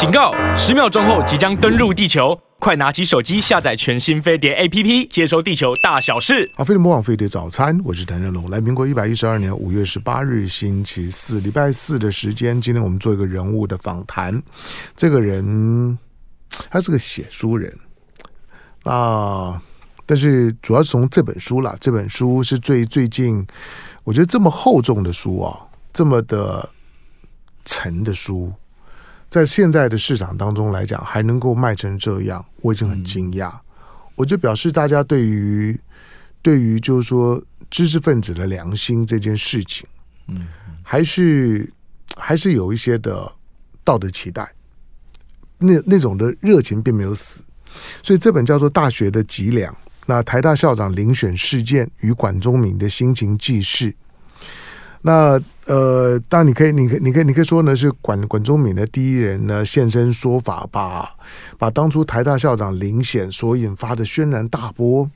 [0.00, 0.32] 警告！
[0.56, 6.50] 十秒钟后即将登陆地球，快拿起手机下载全新飞碟 APP，接收地球大小事。
[6.56, 8.48] 好，飞碟魔网飞碟早餐，我是谭正龙。
[8.48, 14.42] 来，民国一百一十二年五月十八日星期四，礼拜四的时间，今天我们做一个人物的访谈。
[14.96, 15.98] 这个人
[16.70, 17.70] 他是个写书人
[18.84, 19.60] 啊，
[20.06, 23.46] 但是主要是从这本书啦，这本书是最最近，
[24.04, 25.60] 我觉得这么厚重的书啊，
[25.92, 26.66] 这么的
[27.66, 28.50] 沉的书。
[29.30, 33.48] 在现在的市场当中来讲，还能够卖成这样，我已经很惊讶。
[33.48, 33.60] 嗯、
[34.16, 35.78] 我就表示大家对于
[36.42, 39.88] 对于就是说知识分子的良心这件事情，
[40.28, 40.48] 嗯，
[40.82, 41.72] 还是
[42.16, 43.30] 还是有一些的
[43.84, 44.52] 道德期待，
[45.58, 47.44] 那那种的热情并没有死。
[48.02, 49.72] 所以这本叫做《大学的脊梁》，
[50.06, 53.94] 那台大校长遴选事件与管中闵的心情记事。
[55.02, 61.08] 那呃，当然你可以，你可以，你可以，你可以说呢，是管管中闵的第一人呢现身说法，把
[61.58, 65.08] 把当初台大校长林显所引发的轩然大波，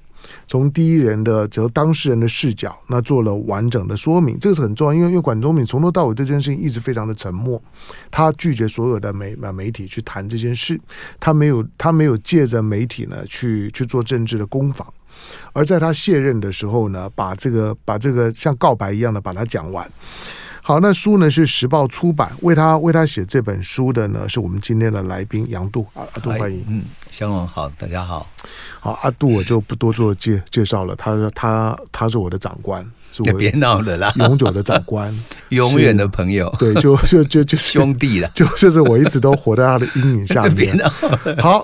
[0.47, 7.61] 从第一人的则当事人的视角，那做了完整的说明，这个是很重要，因为因为管中闵从头到尾对这件事情一直非常的沉默，
[8.09, 10.81] 他拒绝所有的媒媒体去谈这件事，
[11.19, 14.87] 他没有他没有借着媒体呢去去做政治的攻防。
[15.53, 19.91] 而在他卸任的时候呢，把这个把这个像告白一样的把它讲完。
[20.67, 28.27] 好，那书呢是时报出版，为他为他写这本书的呢是我们今天的来宾杨度啊，阿杜欢迎，嗯，香龙好，大家好，
[28.81, 32.83] 好，阿杜我就不多做介介绍了，他他他是我的长官。
[33.25, 34.12] 也别闹了啦！
[34.17, 35.15] 永久的长官，
[35.51, 40.77] 永远的朋友，对，就就就就是兄弟了，就就是我一直都活在他的阴影下面。
[41.39, 41.62] 好，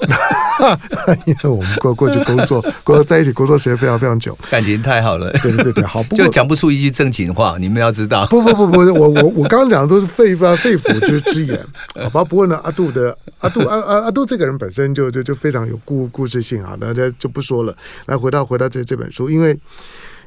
[1.26, 5.30] 因为我们过过去工作，工作在一起工作时间非常非常久，感情太好了。
[5.42, 8.26] 对对对，好，不就讲不出一句正经话，你们要知道。
[8.26, 11.58] 不不不不，我我我刚刚讲的都是肺腑肺腑之之言，
[11.94, 12.22] 好吧？
[12.24, 17.74] 不过呢，阿杜的阿杜阿阿阿杜这个人本身就就就非常有故故事性啊，大家就不说了。
[18.06, 19.58] 来，回到回到这这本书，因为。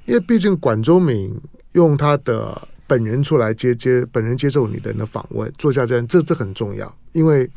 [0.06, 1.32] 因为毕竟管中闵
[1.74, 6.94] 用他的本人出来接接本人接受你的人的访问，做下这样，这这很重要。
[7.14, 7.50] 因为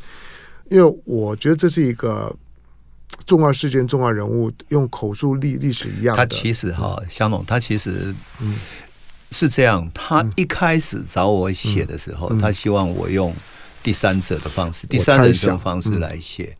[0.69, 2.33] 因为我觉得这是一个
[3.25, 6.25] 重要事件、重要人物，用口述历历史一样的。
[6.25, 8.55] 他其实哈，香总，他其实嗯
[9.31, 9.89] 是这样。
[9.93, 13.33] 他一开始找我写的时候，他希望我用
[13.83, 16.57] 第三者的方式、第三人称的方式来写。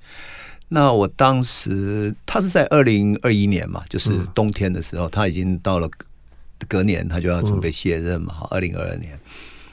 [0.70, 5.90] 那我当时他是在二零二一年嘛，就是冬天的时候，他已经到了
[6.68, 8.34] 隔年，他就要准备卸任嘛。
[8.34, 9.18] 好，二零二二年，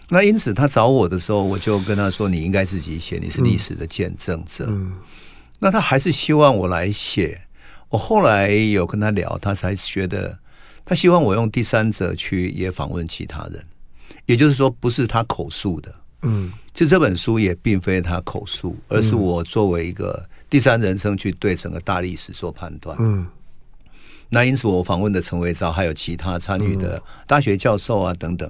[0.09, 4.73] 那因此他找我的时候，我就跟他说：“你应该自己写，你是历史的见证者。”
[5.59, 7.41] 那他还是希望我来写。
[7.89, 10.39] 我后来有跟他聊，他才觉得
[10.85, 13.61] 他希望我用第三者去也访问其他人，
[14.27, 15.93] 也就是说，不是他口述的。
[16.23, 20.25] 嗯，就这本书也并非他口述，而是我作为一个。
[20.55, 22.97] 第三人称去对整个大历史做判断。
[23.01, 23.27] 嗯，
[24.29, 28.49] 那因此我访问的陈维昭还有其他参与的大学教授啊等等，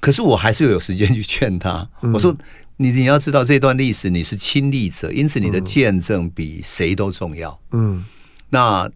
[0.00, 1.86] 可是我还是有时间去劝他。
[2.14, 2.34] 我说
[2.78, 7.60] 你你要知道这段历史你是亲历者，因此你的见证比谁都重要。
[7.72, 8.02] 嗯，
[8.48, 8.90] 那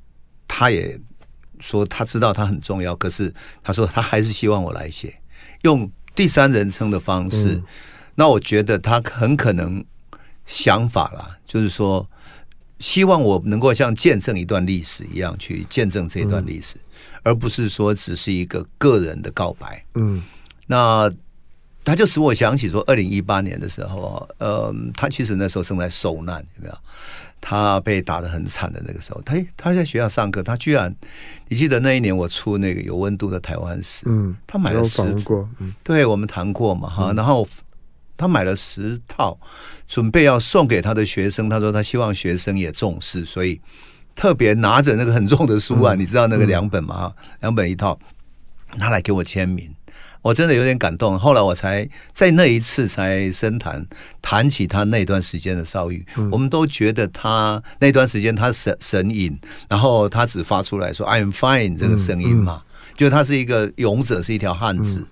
[0.48, 0.98] 他也
[1.60, 3.30] 说他知道他很重要，可是
[3.62, 5.14] 他说他还是希望我来写，
[5.60, 7.62] 用第三人称的方式。
[8.14, 9.84] 那我觉得他很可能
[10.46, 12.08] 想法啦，就是说。
[12.80, 16.80] 希望我能够像见证一段历史一样去见证这一段历史，嗯、
[17.22, 19.82] 而不是说只是一个个人的告白。
[19.94, 20.22] 嗯，
[20.66, 21.10] 那
[21.84, 26.74] 他就使我想起说，二零一八年的时候，呃，他其实那时候正在受难，有没有？
[27.40, 30.94] 他被打得很惨的那个时候，他他在学校上课，他居然，
[31.48, 35.02] 你记得那一年我出那个有温度的台湾史，嗯，他买了十，
[35.60, 37.46] 嗯，对我们谈过嘛，哈，然后。
[38.16, 39.38] 他买了十套，
[39.88, 41.48] 准备要送给他的学生。
[41.48, 43.60] 他说他希望学生也重视，所以
[44.14, 47.12] 特别拿着那个很重的书啊，嗯、你知道那个两本吗？
[47.40, 47.98] 两、嗯、本一套，
[48.76, 49.68] 拿来给我签名，
[50.22, 51.18] 我真的有点感动。
[51.18, 53.84] 后来我才在那一次才深谈
[54.22, 56.06] 谈起他那段时间的遭遇。
[56.16, 59.36] 嗯、我们都觉得他那段时间他神神隐，
[59.68, 62.62] 然后他只发出来说 “I am fine” 这个声音嘛，
[62.96, 64.98] 就他是一个勇者，是一条汉子。
[64.98, 65.06] 嗯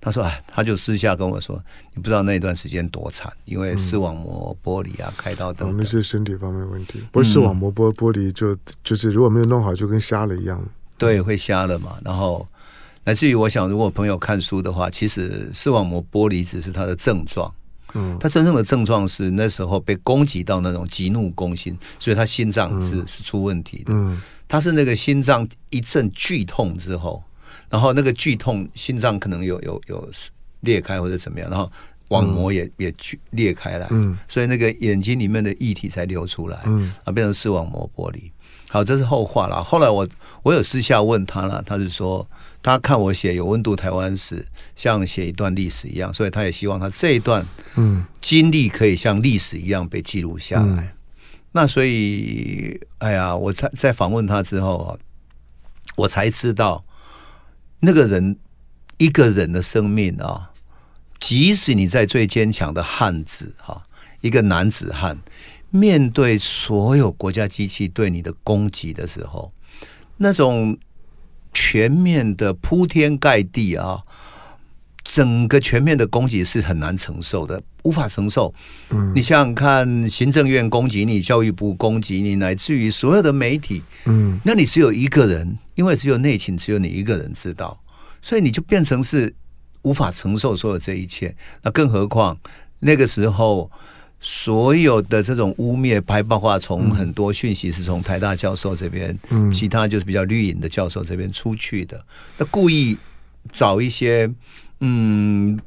[0.00, 1.60] 他说：“哎，他就私下跟我说，
[1.94, 5.78] 你不知道那段时间多惨，因为视网膜剥离啊，开刀等等。
[5.78, 10.64] 那是身体方面问题，不是视网膜剥剥离就就是如果没有弄好，就跟瞎了一样。
[10.96, 11.96] 对，会瞎了嘛。
[12.04, 12.46] 然后，
[13.02, 17.52] 乃至于我想，如果朋友看书的话，其实视网膜剥离只是他的症状。
[17.94, 23.92] 嗯，他真正的症状是那时候被攻击到那种急怒攻心，所以他心脏是是出问题的。
[23.92, 27.20] 嗯，他是那个心脏一阵剧痛之后。”
[27.76, 30.10] 然后那个剧痛，心脏可能有有有
[30.60, 31.70] 裂开或者怎么样，然后
[32.08, 38.30] 网膜也、嗯、也去裂开来，嗯，所以那个眼睛里面的液体才流出来，嗯，啊，变成视网膜玻璃。
[38.70, 39.62] 好，这是后话了。
[39.62, 40.08] 后来我
[40.42, 42.26] 我有私下问他了，他是说
[42.62, 44.42] 他看我写有温度台湾史，
[44.74, 47.46] 像写一段历史一样，所以他也希望他这一段
[47.76, 50.82] 嗯经历可以像历史一样被记录下来。
[50.82, 50.88] 嗯、
[51.52, 54.96] 那所以，哎呀，我在在访问他之后啊，
[55.94, 56.82] 我才知道
[57.80, 58.38] 那个人
[58.98, 60.50] 一个人的生命啊，
[61.20, 63.82] 即使你在最坚强的汉子哈，
[64.20, 65.18] 一个男子汉。
[65.68, 69.52] 面对所有国家机器对你的攻击的时候，
[70.16, 70.78] 那种
[71.52, 74.00] 全面的铺天盖地啊，
[75.06, 78.52] 整个全面的攻击是很难承受的，无法承受。
[78.90, 87.80] 嗯，你想想看，行政院攻击你，教育部攻击你，乃至于所有的媒体，嗯，那你只有一个人，因为只有内情，只有你一个人知道，
[88.20, 89.32] 所以你就变成是
[89.82, 91.34] 无法承受所有这一切。
[91.62, 92.36] 那更何况
[92.80, 93.70] 那个时候。
[94.18, 102.02] 所有的这种污蔑，还包括从很多讯息是从台大教授这边，嗯，其他就是比较绿营的教授这边出去的。
[102.38, 102.96] 那故意
[103.52, 104.28] 找一些，
[104.80, 105.58] 嗯，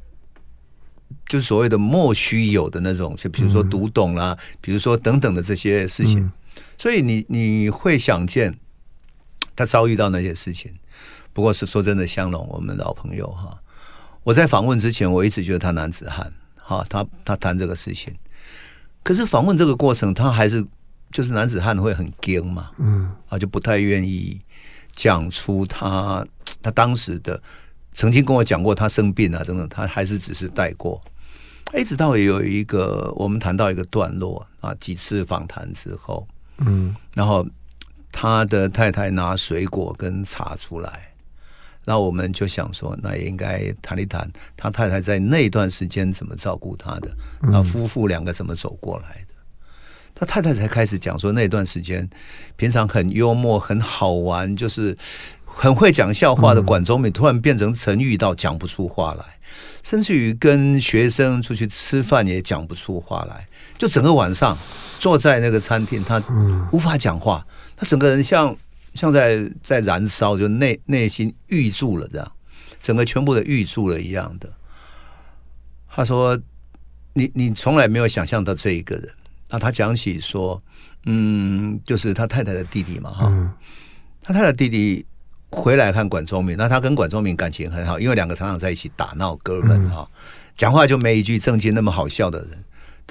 [1.26, 6.30] 就是所谓的莫须有的那种，就比如说读懂啦，比如说等等的这些事情。
[6.76, 8.58] 所以你你会想见
[9.54, 10.72] 他遭遇到那些事情。
[11.32, 13.56] 不过是说真的，香龙，我们老朋友哈，
[14.24, 18.12] 我在访问之前，我一直觉得他男子汉，哈，他他谈这个事情。
[19.02, 20.66] 可是访问这个过程，他还是
[21.12, 24.40] 就是男子汉会很惊嘛，嗯，啊，就不太愿意
[24.92, 26.26] 讲出他
[26.60, 27.40] 他当时的
[27.92, 31.00] 曾经跟我讲过他生病啊等等，他还是只是带过。
[31.76, 36.26] 一直到有一个我们谈到一个段落啊，几次访谈之后，
[36.58, 37.46] 嗯，然后
[38.10, 41.12] 他的太太拿水果跟茶出来。
[41.84, 47.10] 那我们就想说，那也应该谈一谈他太太在那段时间怎么照顾他的，
[47.40, 49.34] 那夫妇两个怎么走过来的。
[50.14, 52.08] 他太太才开始讲说，那段时间
[52.56, 54.96] 平常很幽默、很好玩，就是
[55.54, 59.24] 很会讲笑话的管中美，突然变成沉郁到讲不出话来，
[59.82, 63.46] 甚至于跟学生出去吃饭也讲不出话来，
[63.78, 64.56] 就整个晚上
[64.98, 66.22] 坐在那个餐厅，他
[66.72, 68.56] 无法讲话，他整个人像。
[68.92, 72.32] 像在在燃烧，就内内心郁住了这样，
[72.80, 74.52] 整个全部的郁住了一样的。
[75.88, 76.36] 他说
[77.14, 79.08] ：“你你从来没有想象到这一个人。”
[79.48, 80.60] 那他讲起说
[81.06, 83.48] ：“嗯，就是他太太的弟弟嘛，哈、嗯，
[84.20, 85.06] 他太太弟弟
[85.50, 90.08] 回来看管仲明，那他跟管仲明感情很好，因为两个常常在一起打闹，哥们哈，
[90.56, 92.50] 讲话就没一句正经，那么好笑的人。”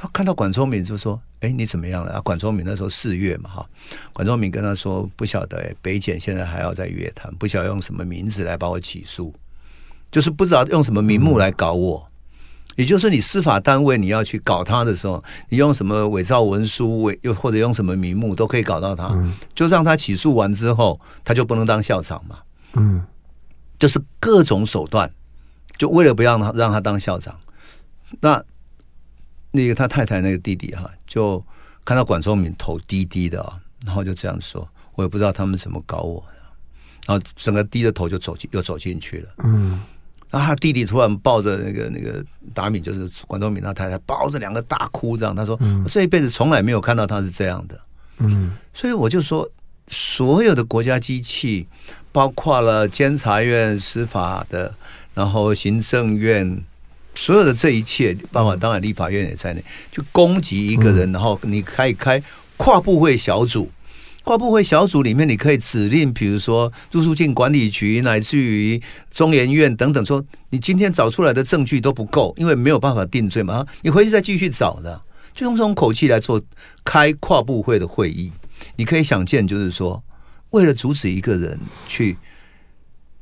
[0.02, 3.70] 他看到管仲明就说：“哎，你怎么样了？”啊，管仲明那时候四月嘛，哈。
[4.14, 9.34] 管仲明跟他说：“不晓得，哎，北检现在还要在约谈，不晓得用什么名字来把我起诉，
[10.10, 12.08] 就是不知道用什么名目来搞我。
[12.80, 19.14] 也就是说，你司法单位你要去搞他的时候，你用什么伪造文书，伪又或者用什么名目都可以搞到他。
[19.54, 22.38] 就让他起诉完之后，他就不能当校长嘛。
[22.74, 23.06] 嗯，
[23.78, 25.12] 就是各种手段，
[25.78, 27.38] 就为了不让他让他当校长。
[28.22, 28.42] 那。”
[29.52, 31.44] 那个他太太那个弟弟哈，就
[31.84, 36.24] 看到管中闵头低低的啊，然后就这样说：“我也不知道他们怎么搞我。”
[37.08, 39.30] 然后整个低着头就走进，又走进去了。
[39.44, 39.82] 嗯，
[40.30, 42.24] 然后他弟弟突然抱着那个那个
[42.54, 47.80] 达米，就是管中敏他太太，抱着两个大哭，这样他说：“我这一辈子从来没有看到他是这样的。”
[48.20, 49.50] 嗯，所以我就说，
[49.88, 51.68] 所有的国家机器，
[52.12, 54.74] 包括了监察院、司法的，
[55.14, 56.64] 然后行政院。
[57.16, 62.22] 所有的这一切，包括当然立法院也在内，就攻击一个人，然后你可以开
[62.56, 63.70] 跨部会小组，
[64.30, 68.80] 跨部会小组里面你可以指令，比如说入出境管理局，乃至于
[69.12, 75.02] 中研院等等，说你今天找出来的证据都不够，因为没有办法定罪嘛，你回去再继续找的，
[75.34, 76.40] 就用这种口气来做
[76.86, 78.32] 开跨部会的会议，
[78.76, 80.04] 你可以想见，就是说
[80.52, 82.16] 为了阻止一个人去。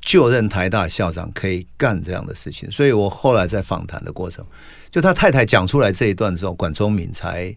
[0.01, 4.45] 就任台大校长可以干这样的事情，所以我后来在访谈的过程，
[4.89, 7.53] 就他太太讲出来这一段之后，管中闵才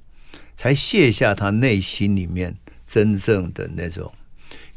[0.57, 2.57] 才卸下他内心里面
[2.91, 4.13] 真正的那种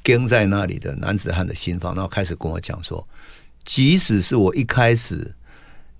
[0.01, 3.05] 跟在那里的男子汉的心房，然后开始跟我讲说，
[3.65, 5.29] 即使是我一开始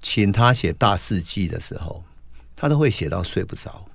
[0.01, 2.01] 请他写大事记的时候，
[2.55, 3.86] 他都会写到睡不着。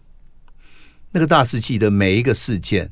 [1.10, 2.90] 那个大事记的每一个事件。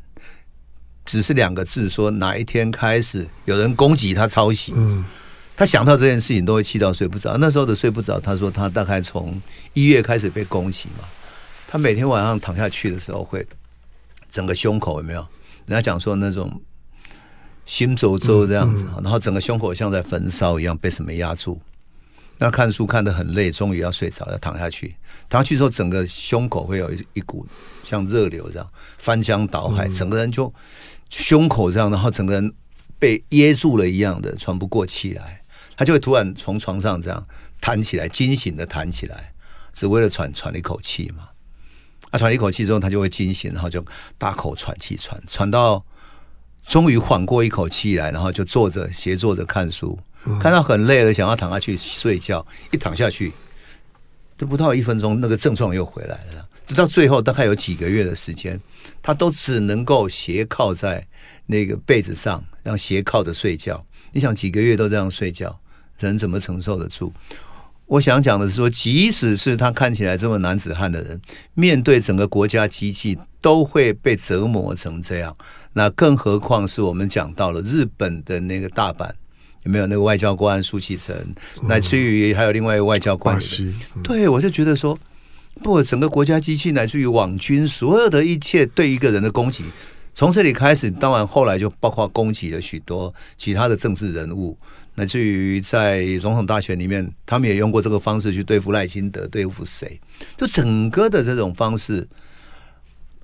[1.08, 5.04] 只是两个字，说哪一天开始有人攻击他抄袭，嗯，
[5.54, 7.36] 他想到这件事情都会气到睡不着。
[7.38, 9.40] 那时候的睡不着，他说他大概从
[9.72, 11.04] 一月开始被攻击嘛，
[11.68, 13.46] 他每天晚上躺下去的时候会
[14.30, 15.20] 整个胸口有没有？
[15.66, 16.60] 人家讲说那种
[17.64, 21.60] 心皱皱这样子，然后整个胸口像在焚烧一样，被什么压住，
[22.38, 24.94] 那看书看得很累，终于要睡着，要躺下去。
[25.28, 27.44] 躺下去之后，整个胸口会有一一股
[27.82, 30.52] 像热流这样翻江倒海，整个人就
[31.10, 32.52] 胸口这样，然后整个人
[32.98, 35.42] 被噎住了一样的喘不过气来。
[35.76, 37.26] 他就会突然从床上这样
[37.60, 39.32] 弹起来，惊醒的弹起来，
[39.74, 41.28] 只为了喘喘一口气嘛。
[42.16, 43.84] 啊，喘一口气之后，他就会惊醒，然后就
[44.16, 45.84] 大口喘气，喘喘到
[46.66, 49.98] 终于缓过一口气来，然后就坐着斜坐着看书，
[50.40, 53.32] 看到很累了，想要躺下去睡觉，一躺下去，
[54.38, 56.48] 都不到一分钟，那个症状又回来了。
[56.66, 58.58] 直到最后大概有几个月的时间，
[59.02, 61.06] 他都只能够斜靠在
[61.44, 63.84] 那个被子上，然后斜靠着睡觉。
[64.12, 65.56] 你想几个月都这样睡觉，
[65.98, 67.12] 人怎么承受得住？
[67.86, 71.20] 我想讲的是说，即使是他看起来这么男子汉的人，
[71.54, 75.36] 面对整个国家机器都会被折磨成这样，
[75.72, 79.08] 那更何况是我们讲到了日本的那个大阪，
[79.62, 81.14] 有没有那个外交官苏启成，
[81.68, 83.38] 乃至于还有另外一个外交官，
[84.02, 84.98] 对，我就觉得说，
[85.62, 89.62] 不，整个国家机器乃至于网军所有的一切对一个人的攻击，
[90.12, 94.58] 从这里开始，当然后来就包括攻击了许多其他的政治人物。
[94.98, 100.00] 乃至于在总统大选里面，他们也用过这个方式去对付赖清德，对付谁？
[100.38, 102.08] 就整个的这种方式，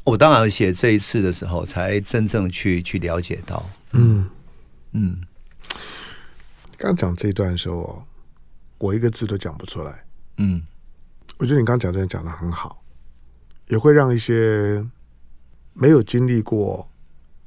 [0.04, 3.70] 我当然写这一次的时候，才真正去去了解到。
[3.92, 4.28] 嗯
[4.92, 5.22] 嗯，
[6.76, 8.04] 刚讲这一段的时候，
[8.76, 10.04] 我一个字都讲不出来。
[10.36, 10.60] 嗯，
[11.38, 12.82] 我觉得你刚讲这段讲的很好，
[13.68, 14.86] 也会让一些
[15.72, 16.86] 没有经历过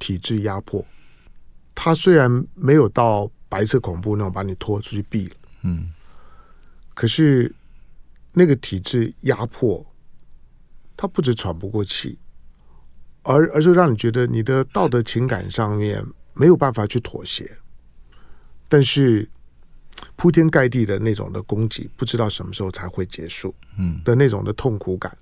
[0.00, 0.84] 体制压迫，
[1.76, 3.30] 他虽然没有到。
[3.48, 5.92] 白色恐怖那种把你拖出去毙了，嗯，
[6.94, 7.54] 可是
[8.32, 9.86] 那个体制压迫，
[10.96, 12.18] 他不止喘不过气，
[13.22, 17.58] 而而是让你觉得你的道德情感上面没有办法去妥协，
[18.68, 19.28] 但是
[20.16, 24.02] 铺天盖地的那种的攻击，不知道什么时候才会结束，嗯。
[24.04, 25.16] 的那种的痛苦感，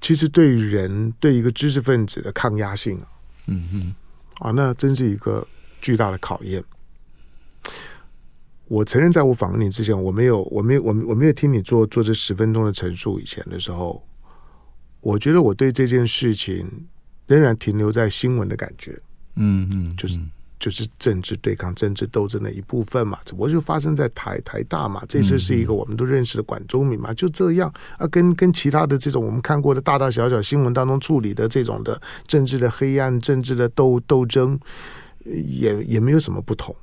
[0.00, 3.06] 其实对于人对一个知识分子的抗压性啊，
[3.46, 3.94] 嗯嗯，
[4.38, 5.46] 啊，那真是一个。
[5.80, 6.62] 巨大的考验。
[8.66, 13.18] 我承认，在我访问你之前，我没有，我没有，我我没有听你做做这十分钟的陈述。
[13.18, 14.02] 以前的时候，
[15.00, 16.86] 我觉得我对这件事情
[17.26, 19.00] 仍然停留在新闻的感觉。
[19.36, 20.18] 嗯嗯，就是。
[20.60, 25.00] 就是政治对抗、政治斗争的一部分嘛，只不过就发生在台台大嘛。
[25.08, 34.58] 这次是一个我们都认识的管中闵嘛，就这样啊，跟跟其他的这种我们看过的大大小小新闻当中处理的这种的政治的黑暗、政治的斗斗争，
[35.28, 36.74] 也也没有什么不同。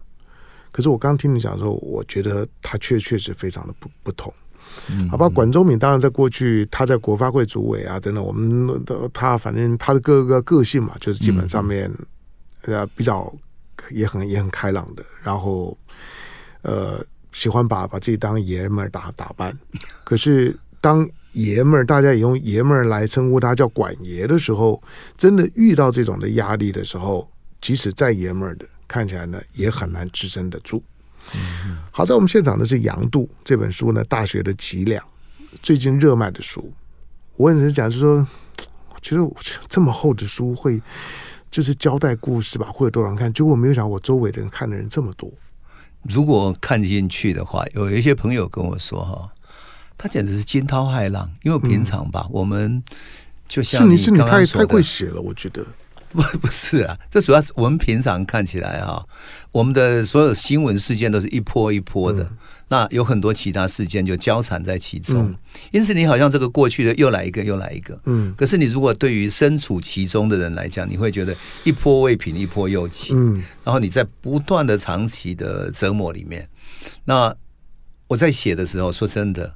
[0.72, 4.34] 可是我刚听你讲的时候，我觉得他确确实非常的不不同。
[5.10, 11.92] 好吧，管中敏当然在过去他在国发会主委啊等等，我们的他反正他的各个个性嘛，就是基本上面
[12.64, 13.34] 呃比较。
[13.92, 15.78] 也很也很开朗的，然后，
[16.64, 19.56] 呃，喜欢把把自己当爷们儿打打扮。
[20.04, 24.82] 可是当爷们儿，大家也用爷们儿来称呼他，叫管爷的时候，
[25.16, 27.30] 真的遇到这种的压力的时候，
[27.66, 30.84] 即使再爷们儿的，看起来呢也很难支撑得住。
[31.34, 35.04] 嗯、好在我们现场的是杨度这本书呢，《大学的脊梁》，
[35.64, 36.72] 最近热卖的书。
[37.36, 38.28] 我跟人讲，就是说，
[39.02, 39.32] 其实
[39.68, 40.80] 这么厚的书会。
[41.52, 43.32] 就是交代故事吧，会有多少人看？
[43.32, 45.32] 结果我没有想，我周围的人看的人这么多。
[46.02, 49.32] 如果看进去的话，有一些朋友跟我说：“哈，
[49.98, 52.84] 他简直是惊涛骇浪。”因为平常吧，嗯、我们
[53.48, 55.66] 就像是你是你太太会写了，我觉得。
[56.12, 59.04] 不 不是啊，这主要是我们平常看起来啊，
[59.52, 62.24] 我们的所有新闻事件都是一波一波的。
[62.24, 65.36] 嗯那有很多其他事件就交缠在其中，嗯、
[65.72, 68.34] 因此你好像这个过去的又来一个又来一个，嗯。
[68.36, 73.44] 可是你如果对于身处其中的人来讲，你会觉得一波未平一波又起，嗯。
[73.64, 76.50] 然后你在不断的长期的折磨里面，
[77.04, 77.32] 那
[78.08, 79.54] 我在写的时候，说真的，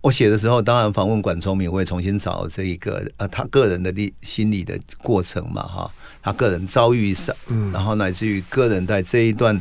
[0.00, 5.90] 我写的时候当然访问管中闵，我会重新找这一个呃他个人的历心理的过程嘛哈，
[6.22, 9.60] 他个人遭遇上，嗯，然后乃至于个人在这一段。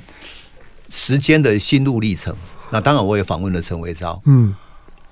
[0.91, 2.36] 时间的心路历程，
[2.72, 4.55] 那当然我也访问了陈维昭，嗯，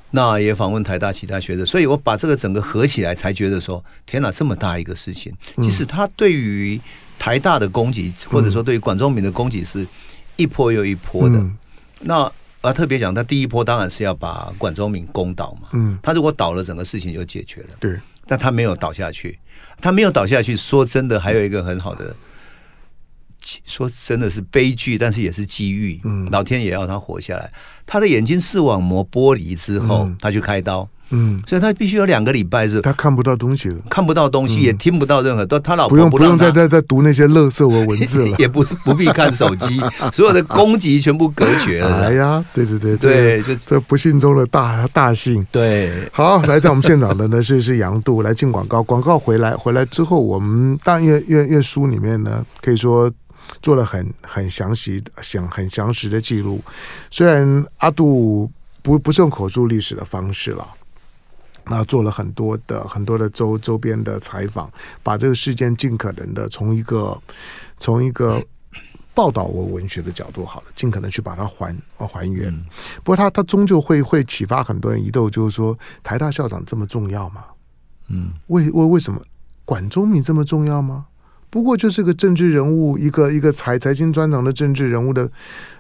[0.10, 6.82] 那也访问台大其他学者，所以我把这个整个合起来，才觉得说，天哪，这么大一个事情，其实他对于
[7.20, 9.86] 台大的攻击，或者说对于管中闵的攻击，是
[10.36, 11.46] 一波又一波的。
[12.00, 19.38] 那啊，特别讲，他第一波当然是要把管中闵攻倒嘛，嗯，他如果倒了，整个事情就解决了，对，但他没有倒下去，
[19.82, 22.16] 他没有倒下去，说真的，还有一个很好的。
[23.66, 26.02] 说真的是悲剧，但是也是机遇。
[26.04, 27.50] 嗯，老天也要他活下来。
[27.86, 30.90] 他的眼睛视网膜剥离之后，他去开刀。
[31.10, 39.80] 嗯，所以他必须有两个礼拜是，他看不到东西了，看不到东西，也听不到任何，都他老婆不用不用再再再读那些乐色和文字了， 也不是不必看手机，
[40.12, 42.06] 所有的攻击全部隔绝了。
[42.08, 45.46] 哎呀，对对对对，就这不幸中的大大幸。
[45.52, 53.10] 对，好，来在我们现场的呢是是杨度来进广告，广告回来回来之后，我们当然因为因为因为书里面呢可以说
[53.62, 56.62] 做了很很详细详很详实的记录，
[57.10, 60.68] 虽然阿杜不不是用口述历史的方式了。
[61.70, 64.70] 那做了很多的很多的周周边的采访，
[65.04, 67.20] 把这个事件尽可能的从一个
[67.78, 68.44] 从一个
[69.14, 72.54] 报道文文学的角度，好了，尽可能去把它还还原。
[73.04, 77.44] 不过他他终究会会启发很多人疑窦，就是说台大校长这么重要吗？
[78.10, 79.22] 嗯，为为为什么
[79.66, 81.08] 管中闵这么重要吗？
[81.50, 85.30] 不过就是个政治人物，一个一个财财经专长的政治人物的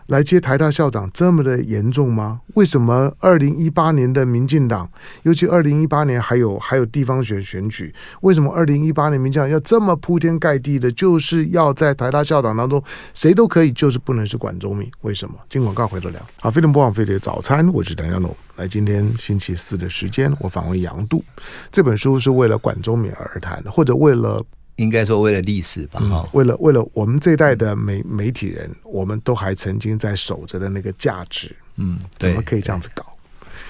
[0.07, 2.39] 来接台大校长，这么的严重吗？
[2.53, 4.89] 为什么二零一八年的民进党，
[5.23, 12.81] 尤其二零一八年还有还有地方选选举，为什么二零一八年民进党要这么铺天盖地的，就是要在台大校长当中
[13.13, 14.89] 谁都可以，就是不能是管中闵？
[15.01, 15.35] 为什么？
[15.49, 16.21] 进广告回头聊。
[16.39, 18.33] 好，飞碟播放飞碟早餐，我是梁家龙。
[18.55, 21.21] 来，今天星期四的时间，我访问杨度。
[21.69, 24.41] 这本书是为了管中闵而谈的，或者为了。
[24.77, 33.03] 应该说，为了历史吧，哈、嗯，为了为了我们这一代的媒媒体人，我们都还曾经在守着的那个价值，嗯，怎么可以这样子搞？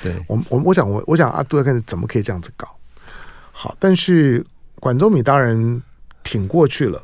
[0.03, 2.67] 对，对我我我想我我想阿杜要看怎么可以这样子搞？
[3.53, 4.45] 好，但是
[4.81, 5.81] 管中闵当然
[6.23, 7.01] 挺过去了，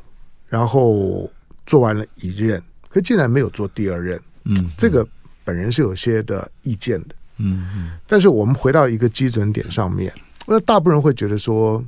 [0.48, 1.30] 然后
[1.64, 5.06] 做完了一任，可竟然没有做第二任，嗯，嗯，这个
[5.44, 10.12] 本人是有些的意见的，嗯嗯，但是我们回到一个基准点上面，
[10.46, 11.82] 那大部分人会觉得说。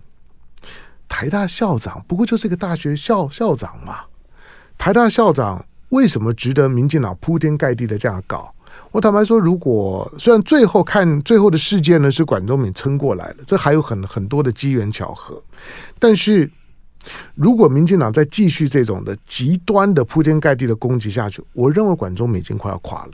[1.09, 4.01] 台大校长不过就是个大学校校长嘛，
[4.77, 8.53] 台大校长为什么值得民进党铺天盖地的这样搞？
[8.91, 15.43] 我坦白说，如果虽然最后看最后的事件呢是管中闵撑过来了，这还有很很多的机缘巧合，
[15.99, 16.51] 但是
[17.35, 23.13] 如果民进党再继续这种的极端的铺天盖地的攻击下去，我认为管中闵已经快要垮了。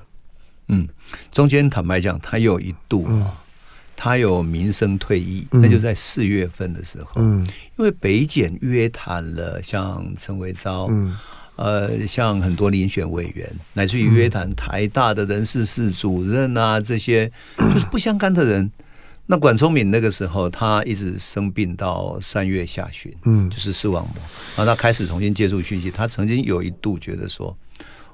[0.69, 0.89] 嗯，
[1.31, 3.05] 中间坦白讲，他有一度。
[3.09, 3.25] 嗯
[4.05, 7.47] 他有民生退役，那就在四月份的时候，嗯，
[7.79, 11.17] 因为北检约谈了像陈维昭，嗯，
[11.55, 18.69] 呃，像很多遴选委员，乃至于约谈台大的人事室主任啊，这些就是不相干的人。
[19.25, 24.17] 那管聪明那个时候，他一直生病到三月下旬，嗯，就是视网膜，
[24.57, 25.93] 然后他开始重新接触讯息。
[25.93, 27.57] 他曾经有一度觉得说，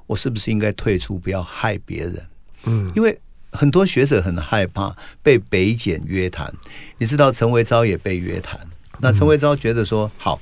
[0.07, 2.23] 我是不是应该退出，不要害别人？
[2.65, 3.19] 嗯，因为。
[3.51, 6.53] 很多学者很害怕被北检约谈，
[6.99, 8.59] 你知道陈维昭也被约谈。
[9.01, 10.41] 那陈维昭觉得说：“好，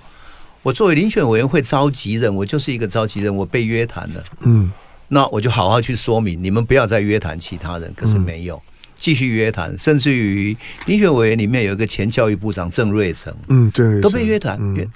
[0.62, 4.24] 我作为遴选委员会召集人，我就是一个召集人，我被约谈了。
[4.40, 4.72] 嗯，
[5.08, 7.92] 那我就好好去说明，你们不要再约谈其他人。
[7.94, 8.60] 可是没有
[8.98, 14.56] 继续约谈，甚至于遴选委员里面有一个前教育部长郑瑞成，嗯，对都被约谈。
[14.58, 14.90] 嗯，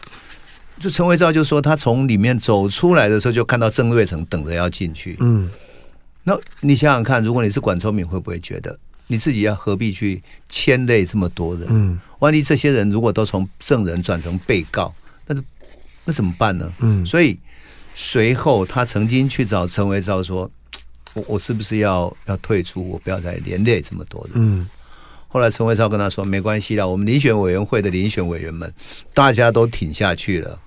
[0.80, 5.16] 就陈维昭就说，他从里面走出来的时候，就看到郑瑞成等着要进去。
[5.20, 5.48] 嗯。
[6.22, 11.66] 那你想想看，如果你是管聪明，会不会觉得你自己要何必去牵累这么多人？
[11.70, 14.94] 嗯，万一这些人如果都从证人转成被告，
[15.26, 15.34] 那
[16.04, 16.70] 那怎么办呢？
[16.80, 17.38] 嗯，所以
[17.94, 20.48] 随后他曾经去找陈维昭说
[21.14, 22.86] ：“我我是不是要要退出？
[22.88, 24.68] 我不要再连累这么多人。”嗯，
[25.26, 28.72] 后来陈维昭跟他说：“没关系啦，我们遴选委员会的遴选委员们
[29.14, 30.58] 大家都挺下去了，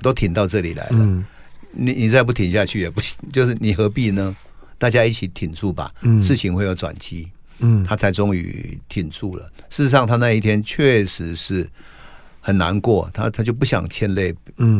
[0.00, 0.90] 都挺到这里来了。
[0.92, 1.24] 嗯，
[1.72, 4.34] 你你再不挺下去也不行，就是你何必呢？”
[4.78, 7.28] 大家一起挺住吧，嗯、事情会有转机。
[7.58, 9.48] 嗯，他才终于挺住了。
[9.70, 11.68] 事实上，他那一天确实是
[12.40, 14.34] 很难过，他他就不想牵累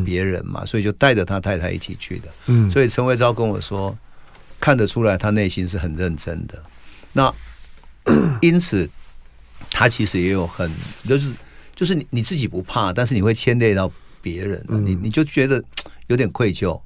[0.05, 2.29] 别人嘛，嗯、所以就带着他太太一起去的。
[2.49, 3.97] 嗯，所以陈慧昭跟我说，
[4.59, 6.61] 看得出来他内心是很认真的。
[7.13, 7.33] 那
[8.43, 8.91] 因此，
[9.71, 10.69] 他其实也有很
[11.05, 11.33] 就是
[11.77, 15.63] 就是你你自己不怕，但是你会牵累到别人，嗯、你你就觉得
[16.09, 16.79] 有点愧疚。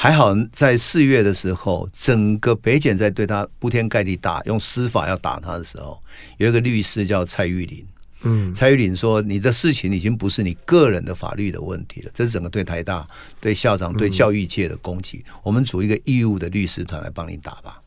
[0.00, 6.00] 还好，在四月的时候，整个北检在对他铺天盖地打，用司法要打他的时候，
[6.36, 7.84] 有一个律师叫蔡玉林。
[8.22, 13.04] 嗯，蔡玉林说：“你的事情已经不是你个人的法律的问题了，这是整个对台大、
[13.40, 15.24] 对校长、对教育界的攻击。
[15.42, 17.82] 我们组一个义务的律师团来帮你打吧。”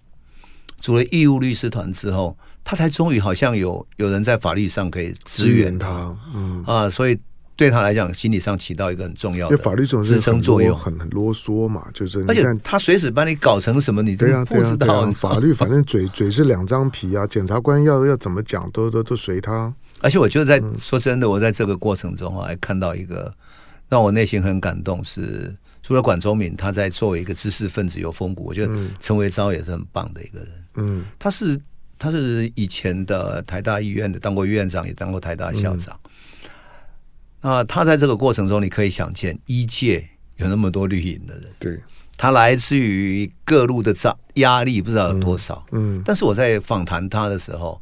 [0.82, 6.13] 组了义务律师团之后，他才终于好像有有人在法律上可以支援他。
[6.36, 7.17] 嗯啊，所以。
[7.62, 15.12] 对他来讲，心理上起到一个很重要的法律支撑作用，很很啰嗦嘛，就是而且他随时把你搞成什么，你都不知道。
[15.12, 19.71] 法律反正嘴嘴是两张皮啊，检察官要要怎么讲，都都都随他。
[20.00, 23.32] 而且我就在说真的，我在这个过程中还看到一个
[23.88, 30.50] 让我内心很感动，是除了管中敏，他在作为一个知识分子有风骨，我觉得陈维昭也是很棒的一个人。
[30.78, 31.62] 嗯，他是
[32.00, 35.95] 他是以前的台大医院的，当过院长，也当过台大校长。
[37.42, 41.80] 那、嗯、他在这个过程中，你可以想见，一界有那么多绿营的人，对，
[42.18, 45.66] 他来自于各路的压压力，不知道有多少。
[45.72, 47.82] 嗯，嗯，但是我在访谈他的时候，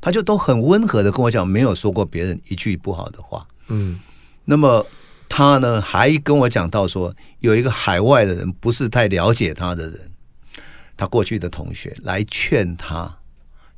[0.00, 3.46] 他就都很温和的跟我讲，没有说过别人一句不好的话。
[3.68, 3.98] 嗯，
[4.44, 4.86] 那么
[5.28, 10.10] 他呢，还跟我讲到说，有一个海外的人，不是太了解他的人，
[10.96, 13.18] 他过去的同学来劝他，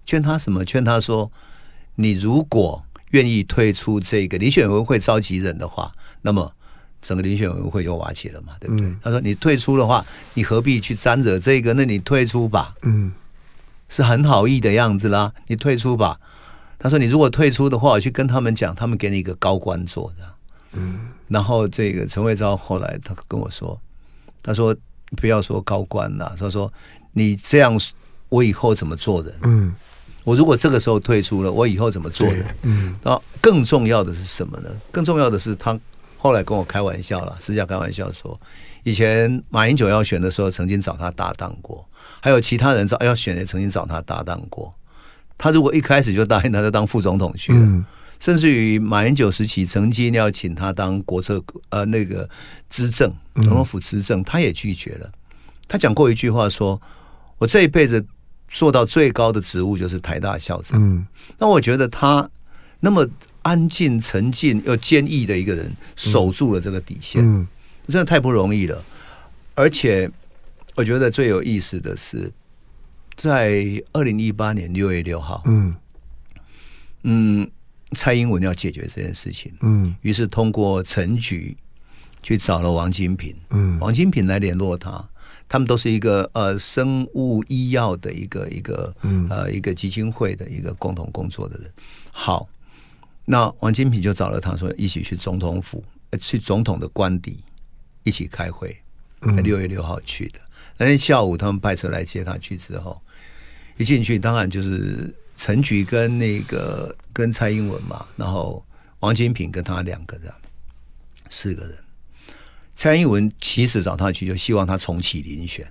[0.06, 0.64] 劝他什么？
[0.64, 1.30] 劝他说，
[1.94, 6.52] 你如果愿意退出这个遴选委员会召集人的话，那么
[7.00, 8.86] 整个遴选委员会就瓦解了嘛，对不对？
[8.86, 11.72] 嗯、他说，你退出的话，你何必去沾惹这个？
[11.72, 12.74] 那你退出吧。
[12.82, 13.12] 嗯。
[13.94, 16.18] 是很好意的样子啦，你退出吧。
[16.78, 20.24] 他说：“你如果退出的话，我去跟他们讲，他们给你一个高官做的。”
[20.72, 23.78] 嗯，然后这个陈慧昭后来他跟我说
[24.42, 24.74] ：“他说
[25.18, 26.72] 不要说高官了，他说
[27.12, 27.78] 你这样，
[28.30, 29.34] 我以后怎么做人？
[29.42, 29.74] 嗯，
[30.24, 32.44] 我如果这个时候退出了，我以后怎么做呢？
[32.62, 34.70] 嗯，那更重要的是什么呢？
[34.90, 35.78] 更重要的是他
[36.16, 38.38] 后来跟我开玩笑了，私下开玩笑说。”
[38.84, 41.86] 以前马英九要选的时候，曾经找他搭档过，
[42.20, 44.74] 还有其他人找要选也曾经找他搭档过。
[45.38, 47.60] 他如果一开始就答应他，就当副总统去了。
[47.60, 47.84] 嗯、
[48.18, 52.28] 甚至于马英九时期曾经要请他当国策呃那个
[52.68, 55.08] 资政总统府资政，他也拒绝了。
[55.68, 56.80] 他讲过一句话说
[57.38, 58.04] ：“我这一辈子
[58.52, 60.80] 做到最高的职务就是台大校长。
[60.80, 61.04] 嗯”
[61.36, 62.30] 那我觉得他
[62.78, 63.04] 那么
[63.42, 67.20] 安静、沉静又坚毅的一个人，守住了这个底线。
[67.24, 67.40] 嗯。
[67.40, 67.48] 嗯
[67.88, 68.80] 真的太不容易了，
[69.56, 70.08] 而且
[70.76, 72.32] 我觉得最有意思的是，
[73.16, 75.74] 在二零一八年六月六号，嗯。
[77.02, 77.50] 嗯，
[77.96, 81.56] 蔡英文要解决这件事情，嗯，于是通过陈菊
[82.22, 85.04] 去找了王金平，嗯，王金平来联络他，
[85.52, 88.90] 他们都是一个呃生物医药的一个一个
[89.28, 91.70] 呃一个基金会的一个共同工作的人。
[92.10, 92.48] 好，
[93.26, 95.84] 那王金平就找了他说一起去总统府，
[96.18, 97.36] 去总统的官邸。
[98.04, 98.76] 一起开会，
[99.44, 100.40] 六月六号去的。
[100.76, 103.00] 那天下午，他们派车来接他去之后，
[103.76, 108.64] 一进去，当然就是陈菊跟那个跟蔡英文嘛，然后
[108.98, 110.32] 王金平跟他两个人，
[111.30, 111.76] 四个人。
[112.82, 115.64] 蔡英文其实找他去，就希望他重启遴选，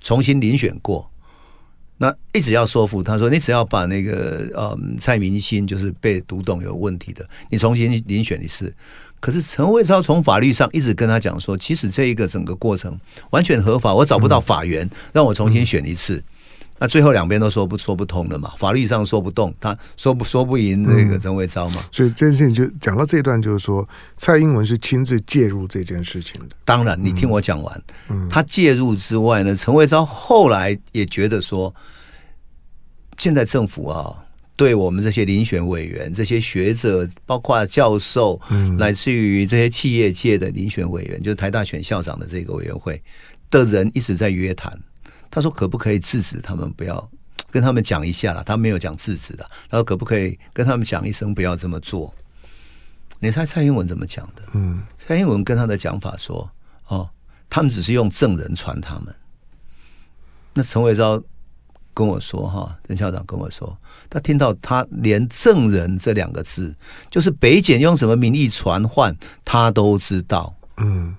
[0.00, 1.10] 重新遴选过。
[1.98, 8.74] 那一直要说服他说，你只要把那个呃蔡明星就是被读懂有问题的，你重新遴选一次。
[9.20, 16.24] 可是陈慧超从法律上一直跟他讲说，其实这一个整个过程完全合法，我找不到法源让我重新选一次。
[16.80, 21.84] 那最后两边都说不说不通的嘛，法律上说不动，他说不说不赢那个陈慧超嘛。
[21.92, 26.56] 所以这件事情就讲到这一段，就是说蔡英文是亲自介入这件事情的。
[26.64, 31.72] 当然，你听我讲完，嗯他介入之外呢，陈慧超后来也觉得说，
[33.18, 34.12] 现在政府啊。
[34.56, 43.02] 对我们这些遴选委员、这些学者，包括教授，嗯，来自于这些企业界的遴选委员，就是台大选校长的这个委员会
[43.48, 44.78] 的人一直在约谈。
[45.30, 46.70] 他说：“可不可以制止他们？
[46.72, 47.10] 不要
[47.50, 49.48] 跟他们讲一下了。”他没有讲制止的。
[49.68, 52.12] 他说：“可不可以跟他们讲一声，不要这么做？”
[53.20, 54.42] 你猜蔡英文怎么讲的？
[54.52, 56.50] 嗯，蔡英文跟他的讲法说
[56.88, 57.08] ：“哦，
[57.48, 59.14] 他们只是用证人传他们。”
[60.54, 61.22] 那陈伟昭。
[61.92, 63.76] 跟我说哈，陈校长跟我说，
[64.08, 66.72] 他听到他连证人这两个字，
[67.10, 69.14] 就是北检用什么名义传唤，
[69.44, 70.54] 他都知道。
[70.76, 71.14] 嗯，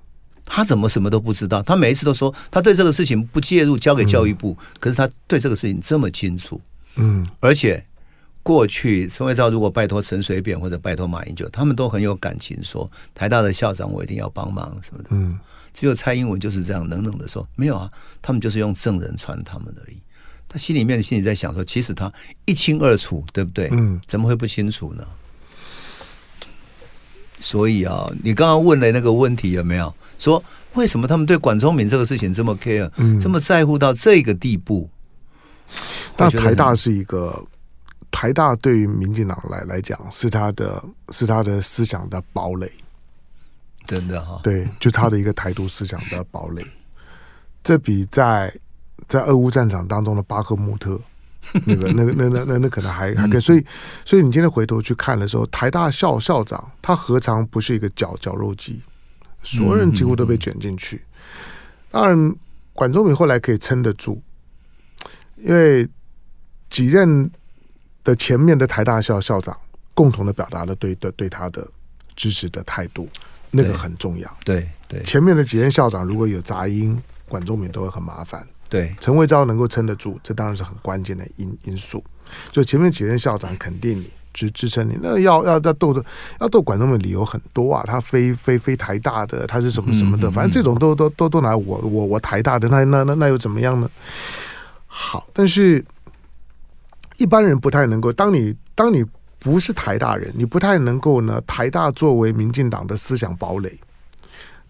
[0.53, 1.63] 他怎么什么都不知道？
[1.63, 4.57] 他每一次都说他对这个事情不介入，交给教育部。
[4.81, 6.59] 可是他对这个事情这么清楚。
[6.95, 7.81] 嗯，而且
[8.43, 15.09] 过去陈伟昭如果拜托陈水扁或者拜托马英九，他们都很有感情，说台大的校长我一定要帮忙什么的。
[15.11, 15.39] 嗯，
[15.73, 17.89] 只有蔡英文就是这样冷冷的说，没有啊，
[18.21, 19.95] 他们就是用证人传他们而已。
[20.49, 22.11] 他心里面心里在想说，其实他
[22.43, 23.69] 一清二楚，对不对？
[23.71, 25.07] 嗯，怎么会不清楚呢？
[27.39, 29.91] 所以啊，你刚刚问的那个问题有没有
[30.23, 30.43] 说，
[30.75, 34.89] 为什么他们对管中闵这个事情这么 care，嗯，这么在乎到这个地步？
[36.15, 37.43] 但台大是一个
[38.11, 42.69] 台大，对于民进党来来讲，是他的，是他的思想的堡垒，
[43.85, 46.63] 真的哈，对，就是他的一个台独思想的堡垒。
[47.63, 48.53] 这比在
[49.07, 50.99] 在俄乌战场当中的巴赫穆特，
[51.65, 53.39] 那个、那个、那、那、那、那可能还还可以。
[53.39, 53.65] 所以，
[54.05, 58.81] 所以你今天回头去看的时候，台大校校长他何尝不是一个绞绞肉机？
[59.43, 61.01] 所有人几乎都被卷进去。
[61.89, 62.35] 当然，
[62.73, 64.21] 管中闵后来可以撑得住，
[65.37, 65.87] 因为
[66.69, 67.29] 几任
[68.03, 69.57] 的前面的台大校校长
[69.93, 71.67] 共同的表达了对的对他的
[72.15, 73.09] 支持的态度，
[73.49, 74.37] 那个很重要。
[74.45, 78.47] 对对，前面的几任校长如果有杂音，管中闵都会很麻烦。
[78.69, 82.01] 对，陈慧昭能够撑得住，这当然是很关键的因因素。
[82.51, 86.03] 就前面几任校长肯定你支支撑你，那要要要斗的
[86.39, 93.89] 要斗管中闵的理由很多啊，他非非非台大的，他是什么什么的，嗯、反正这种都都都都拿我我我台大的，那那那那又怎么样呢？
[94.87, 95.83] 好，但是
[97.17, 99.05] 一般人不太能够，当你当你
[99.39, 103.71] 不是台大人，你不太能够呢，台大作为民进党的思想堡垒，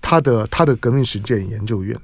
[0.02, 1.98] 他的他的革命实践研究院。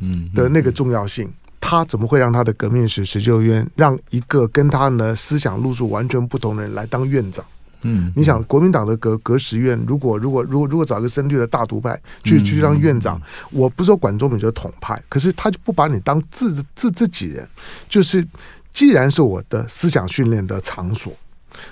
[0.00, 1.28] 嗯的那个重要性，
[1.70, 7.44] 他怎么会让他的革命史石旧院让一个跟他呢思想路数完全不同的人来当院长？
[7.82, 17.46] 嗯，你想国民党的革革实院，如果如果如果如果找一个深绿的大独派去去当院长，我不是说管中闵就是统派，可是他就不把你当自自自己人，
[17.86, 18.26] 就是
[18.72, 21.12] 既然是我的思想训练的场所。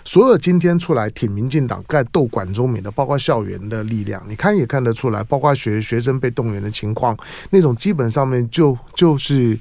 [0.04, 7.16] 所有今天出来挺民进党、盖斗管中闵的，包括校园的力量，你看也看得出来，包括学学生被动员的情况，
[7.50, 9.58] 那种基本上面就就是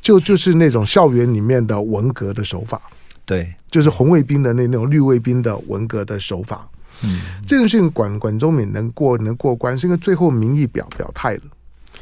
[0.00, 2.80] 就就是那种校园里面的文革的手法，
[3.24, 6.68] 对，就是红卫兵的那那种绿卫兵的文革的手法。
[7.04, 11.42] 嗯，这件事情管管中闵能过能过关，是因为最后民意表表态了，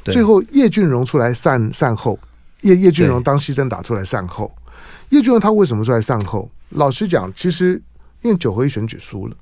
[0.04, 2.18] 最后叶俊荣出来善善后，
[2.62, 4.50] 叶叶俊荣当牺牲打出来善后。
[5.10, 6.50] 叶俊荣他为什么出来善后？
[6.70, 7.80] 老实讲，其实
[8.22, 9.36] 因为九合一选举输了，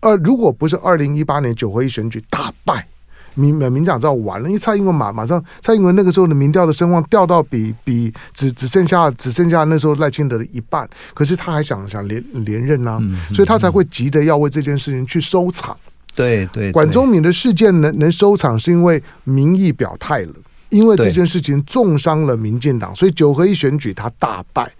[0.00, 2.86] 而如果不是二零一八年九合一选举大败，
[3.34, 13.00] 民民民党知道完了，因为蔡英文马马上蔡英文那个时候的民调的声望掉到比比只只剩下只剩下那时候赖清德的一半，可是他还想想连连任啊，
[13.32, 15.76] 所以他才会急着要为这件事情去收场。
[16.14, 20.32] 对对，管中敏的事件能能收场，是因为民意表态了。
[20.70, 24.70] 因为这件事情重伤了民进党，所以九合一选举他大败，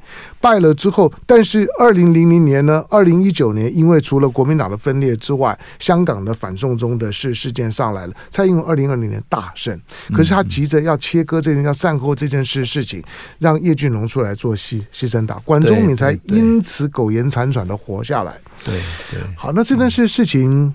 [0.40, 9.78] 败了之后，但是二零零零年呢，二零一九年，因为除了国民党的分裂之外，香港的反送中的事事件上来了，蔡英文二零二零年大胜，
[10.12, 13.02] 可是他急着要切割这件要善后这件事事情，
[13.38, 18.34] 让叶俊荣出来做牺牺牲打，管中闵才因此苟延残喘的活下来。
[18.64, 18.74] 对
[19.10, 20.74] 对，好，那这件事事情。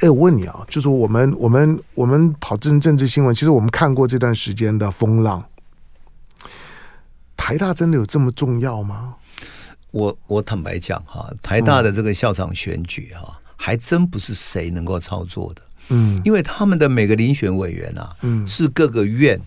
[0.00, 5.44] 哎，我问你啊，就是我们我们我们跑政政治新闻，其实我们看过这段时间的风浪。
[7.36, 9.14] 台大真的有这么重要吗？
[9.92, 15.62] 我我坦白讲哈，台大的这个校长选举哈，还真不是谁能够操作的。
[15.88, 19.40] 嗯，因为他们的每个遴选委员啊，嗯，是各个院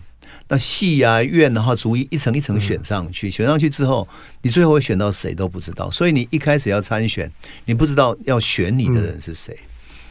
[0.48, 4.08] 那系啊院，然后逐一一层一层选上去，选上去之后，
[4.42, 5.90] 你最后会选到谁都不知道。
[5.90, 7.30] 所以你一开始要参选，
[7.66, 9.56] 你不知道要选你的人是谁。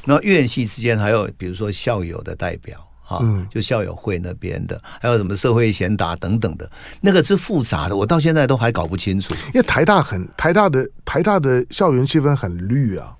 [0.06, 6.70] 然后院系之间还有，比如说校友的代表，哈，就校友会那边的，还有什么社会贤达等等的，
[7.02, 9.34] 那个是复杂的，我到现在都还搞不清楚。
[9.54, 13.14] 因为台大很台大的台大的校园气氛很绿啊，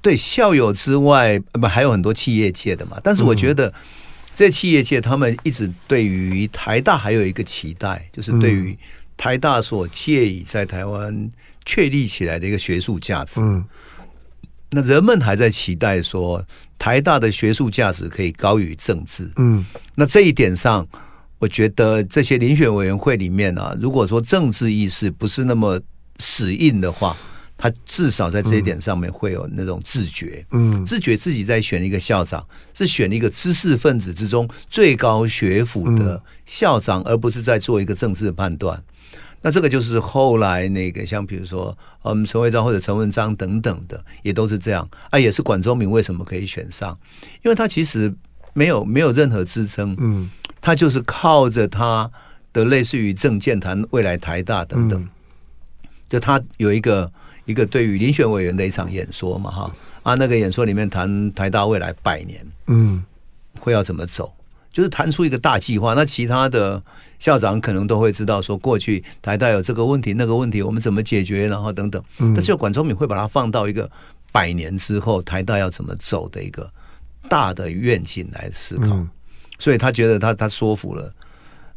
[0.00, 2.98] 对校友之外，不还有很多企业界的嘛？
[3.04, 3.72] 但是我觉得
[4.34, 8.76] 这企业界他们一直对于台大还有一个期待，就是对于
[9.16, 11.30] 台大所借以在台湾
[11.64, 13.40] 确立起来的一个学术价值。
[13.40, 13.64] 嗯。
[14.74, 16.44] 那人们还在期待说，
[16.78, 19.30] 台大的学术价值可以高于政治。
[19.36, 20.86] 嗯，那这一点上，
[21.38, 25.80] 我觉得这些遴选委员会里面啊，如果说政治意识不是那么
[26.18, 27.16] 死硬的话，
[27.56, 30.44] 他至少在这一点上面会有那种自觉。
[30.50, 38.82] 嗯，自觉自己在选一个校长，是选一个知识分子之中最高学府的校长，而不是在做一个政治判断。
[39.46, 45.18] 那这个就是后来那个像比如说，嗯，陈慧章或者陈文章等等的，也都是这样啊。
[45.18, 46.98] 也是管中闵为什么可以选上？
[47.44, 48.10] 因为他其实
[48.54, 50.30] 没有没有任何支撑，嗯，
[50.62, 52.10] 他就是靠着他
[52.54, 55.06] 的类似于政见谈未来台大等等，
[56.08, 57.12] 就他有一个
[57.44, 63.04] 一个对于遴选委员的一场演说嘛，哈啊，那个演说里面谈台大未来百年，嗯，
[63.60, 64.32] 会要怎么走？
[64.74, 66.82] 就是谈出一个大计划，那其他的
[67.20, 72.02] 校长可能都会知道说，过去台大有这个问题、那个问题，我们怎么解决，然后等等。
[72.18, 73.88] 那只有管中闵会把它放到一个
[74.32, 76.68] 百年之后台大要怎么走的一个
[77.28, 79.06] 大的愿景来思考，
[79.60, 81.14] 所以他觉得他他说服了，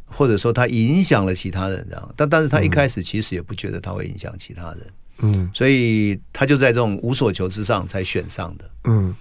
[0.04, 2.14] 或者说他影响了其他人，这样。
[2.16, 4.86] 但但是他一开始其实也不觉得他会影响其他人，
[5.20, 8.64] 嗯，所以他就在这种无所求之上才选上的。
[8.86, 9.14] 嗯，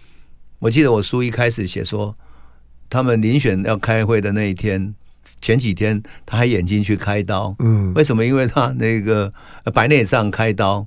[0.57, 2.15] 我记得我书一开始写说。
[2.89, 4.93] 他们遴选要开会的那一天，
[5.41, 7.55] 前几天他还眼睛去开刀。
[7.59, 8.25] 嗯，为什么？
[8.25, 9.31] 因为他那个
[9.73, 10.85] 白内障开刀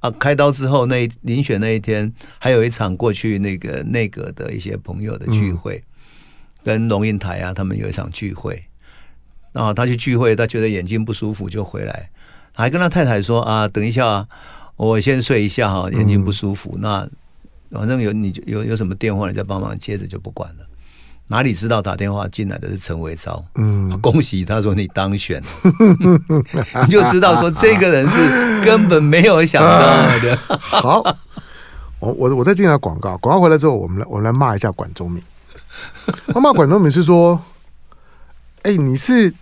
[0.00, 5.82] 啊，开刀之后那遴选那一天，还有一场过去那个内阁的一些朋友的聚会，
[6.64, 8.62] 跟龙应台啊他们有一场聚会。
[9.52, 12.10] 然后他去聚会，他觉得眼睛不舒服就回来，
[12.52, 14.26] 还跟他太太说啊，等一下
[14.76, 16.76] 我先睡一下哈，眼睛不舒服。
[16.78, 17.08] 那
[17.70, 20.65] 反正有你有有什么电话，你再帮忙接着就不管了。
[21.28, 23.44] 哪里知道打电话进来的是陈维昭？
[23.56, 25.48] 嗯， 恭喜他说你当选了，
[26.86, 30.38] 你就知道说这个人是根本没有想到的。
[30.58, 31.02] 好，
[31.98, 35.20] 我我我再进来广告，广告回来之后，我们来我们来骂一下管中闵。
[36.28, 37.42] 他骂管中闵是说，
[38.62, 39.34] 哎、欸，你是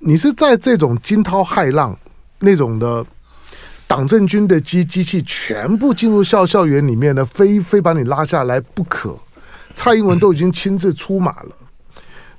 [0.00, 1.96] 你是在这种惊涛骇浪
[2.40, 3.06] 那种的
[3.86, 9.16] 党政军的机机器全部进入校校园里面的，非非把你拉下来不可。
[9.74, 11.50] 蔡英文都已经亲自出马了。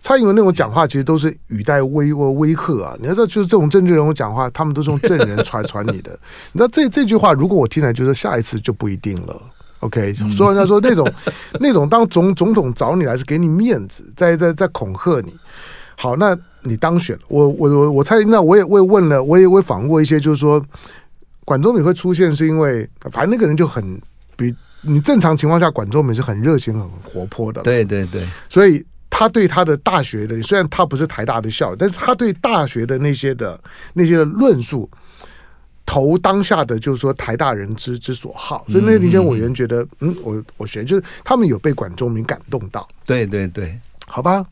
[0.02, 2.96] 蔡英文那种讲话其实都是语带威威威吓啊！
[3.02, 6.12] 你要知道，就是这种政治人物讲话，他们都是用证人传传你的。
[6.52, 9.42] 你知道这这句话，如果我听来，就是下一次就不一定了。
[9.80, 11.12] OK，所以人家说那种
[11.60, 15.34] 那种当总总统找你来是给你面子，在在在恐吓你。
[15.98, 20.64] 好，那你当选了，我我我我猜，那我也我也问了，我也我也访问过一些，就是说
[21.46, 24.00] 管中闵会出现，是因为反正那个人就很
[24.36, 24.54] 比。
[24.86, 27.62] 你正常情况下，管中闵是很热情、很活泼的。
[27.64, 33.60] 对对对，所以他对他的大学的，虽然他不是台大的校友，但是他对大学的那些的
[33.94, 34.90] 那些的论述，
[35.86, 38.66] 投当下的就是说台大人之之所好。
[38.70, 42.88] 所以那些民间委员觉得，嗯，嗯，我我选就是他们有被管中明感动到。
[43.06, 44.46] 对对对，好吧，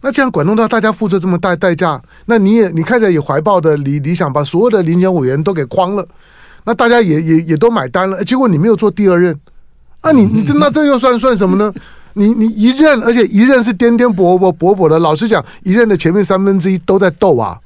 [0.00, 6.06] 那既然管动到大家付出这么大代价，那你也你看着也怀抱的理理想，把所有的民间委员都给框了，
[6.64, 9.38] 那大家也也也都买单了，结果你没有做第二任。
[10.04, 11.72] 那、啊、你你这那这又算算什么呢？
[12.12, 14.98] 你你一任，而且一任是颠颠簸簸簸簸的。
[14.98, 17.58] 老实讲，一任的前面三分之一都在斗啊。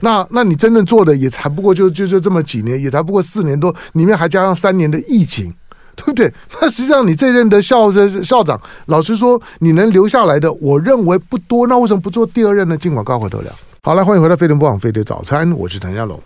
[0.00, 5.52] 那那你真正做的也才不过就就就这么几年，也才不过四年多，里面还加上三年的疫情，
[5.94, 6.32] 对不对？
[6.60, 11.66] 那实际上你这任的校校长，老实说，你能留下来的，我认为不多。
[11.66, 12.76] 那为什么不做第二任呢？
[12.76, 13.52] 尽管高回头聊。
[13.82, 16.18] 好了，欢迎回到飞碟播网飞碟早餐，我是谭家龙。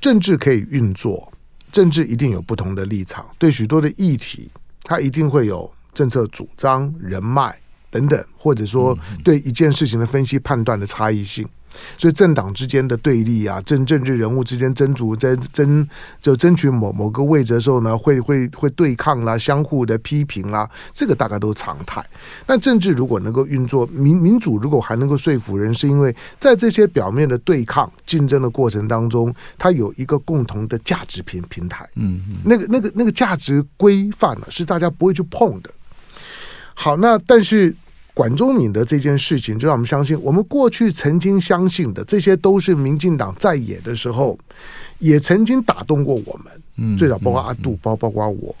[0.00, 1.32] 政治可以运作，
[1.70, 4.50] 政治一定有不同的立场，对许多的议题。
[4.88, 7.54] 他一定会有政策主张、人脉
[7.90, 11.46] 等等，或者说对一件事情的分析判断的差异性。
[11.96, 15.88] 所以政党之间的对立啊，政政治人物之间争逐、争争
[16.20, 22.04] 就争取某某个位置的时候呢，会会会对抗啦，相互的批评啦，这个大概都是常态。
[22.46, 31.88] 但政治如果能够运作，民民主如果还能够说服人，是因为在这些表面的对抗、竞争的过程当中，它有一个共同的价值平平台。
[31.96, 35.70] 嗯，那个那个那个价值规范呢，是大家不会去碰的。
[36.74, 37.74] 好，那但是。
[38.18, 44.36] 管中敏的这件事情，就让我们相信，我们过去曾经相信的，这些都是民进党在野的时候，
[44.98, 46.52] 也曾经打动过我们。
[46.78, 48.52] 嗯，最早包括阿杜，包包括我。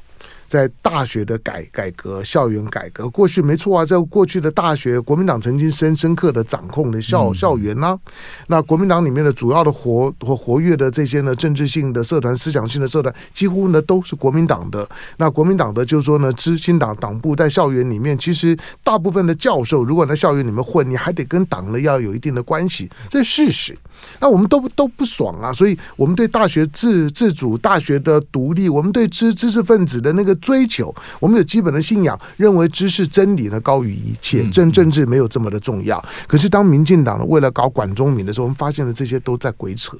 [0.48, 7.98] 在大学的改改革、校园改革，过去没错啊，在过去的大学，国民党曾经深深刻的掌控的校校园呐、啊。
[8.46, 14.88] 那国民党里面的主要的活活活跃的这些呢，政治性的社团、思想性的社团，几乎呢都是国民党的。
[15.18, 23.78] 那国民党的就是说呢，知青党党部在校园里面，其实大部分的教授，如果在校园里面混，你还得跟党呢要有一定的关系，这是事实。
[24.20, 36.02] 那我们都都不爽啊，所以我们对大学自自主、大学的独立，我们对知知识分子的那个追求，我们有基本的信仰，认为知识真理呢高于一切，政政治没有这么的重要。
[36.26, 39.96] 可是当民进党呢为了搞管中民的时候，我们发现了这些都在鬼扯，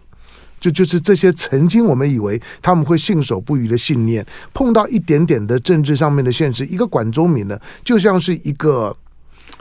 [0.60, 8.96] 就就是这些曾经我们以为他们会信守不渝的信念，碰到一点点的政治上面的现实，一个管中民呢，就像是一个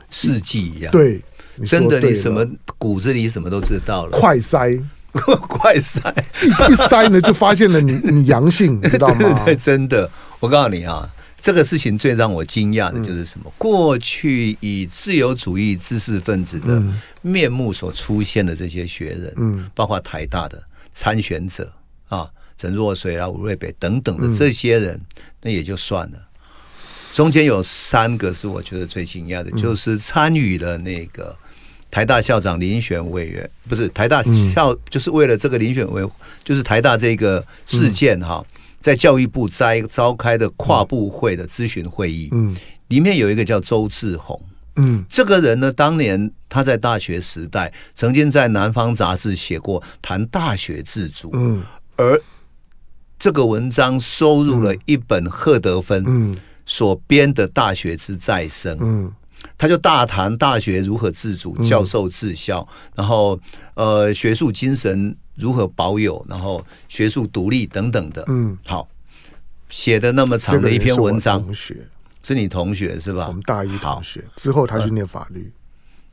[0.09, 1.21] 世纪一样，对。
[1.65, 4.19] 真的，你什么骨子里什么都知道了。
[4.19, 4.79] 快塞，
[5.49, 5.99] 快塞，
[6.43, 9.15] 一一塞呢，就发现了你你阳性，你知道吗？
[9.17, 10.07] 对，对，对，真的，
[10.39, 11.09] 我告诉你啊，
[11.41, 13.45] 这个事情最让我惊讶的就是什么？
[13.47, 16.81] 嗯、过去以自由主义知识分子的
[17.21, 20.61] 面目所出现的这些学人，嗯，包括台大的
[20.93, 21.71] 参选者
[22.07, 26.17] 啊，陈若水啊、吴瑞北等等的这些人，嗯、那也就算了。
[27.13, 31.35] 中间有三个是我觉得最惊讶的，就是参与了那个。
[31.89, 34.21] 台大校长遴选委员不是台大
[34.53, 36.05] 校，就是为了这个遴选委，
[36.43, 38.45] 就是台大这个事件哈，
[38.79, 42.55] 在教育部在召开的跨部会的咨询会议，嗯，
[42.87, 44.41] 里面有一个叫周志宏，
[44.75, 51.63] 嗯，这个人呢，当年他在大学时代曾经在南方杂志写过谈大学自主，嗯，
[51.95, 52.21] 而
[53.19, 59.11] 这个文章收入了一本赫德芬所编的《大学之再生》，嗯。
[59.57, 63.39] 他就大谈大学如何自主、教授治校，嗯、然后
[63.73, 68.23] 呃学术精神如何保有，然后学术独立等等的。
[68.27, 68.87] 嗯，好，
[69.69, 71.87] 写的那么长的一篇文章，同学
[72.21, 73.27] 是你同学是吧？
[73.27, 75.51] 我们大一同学之后他去念法律。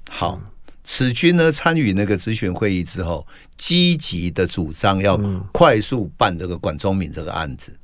[0.09, 0.41] 好，
[0.85, 5.21] 此君呢参与那个咨询会议之后，积极的主张要
[5.53, 7.75] 快速办这个管中敏这个案子。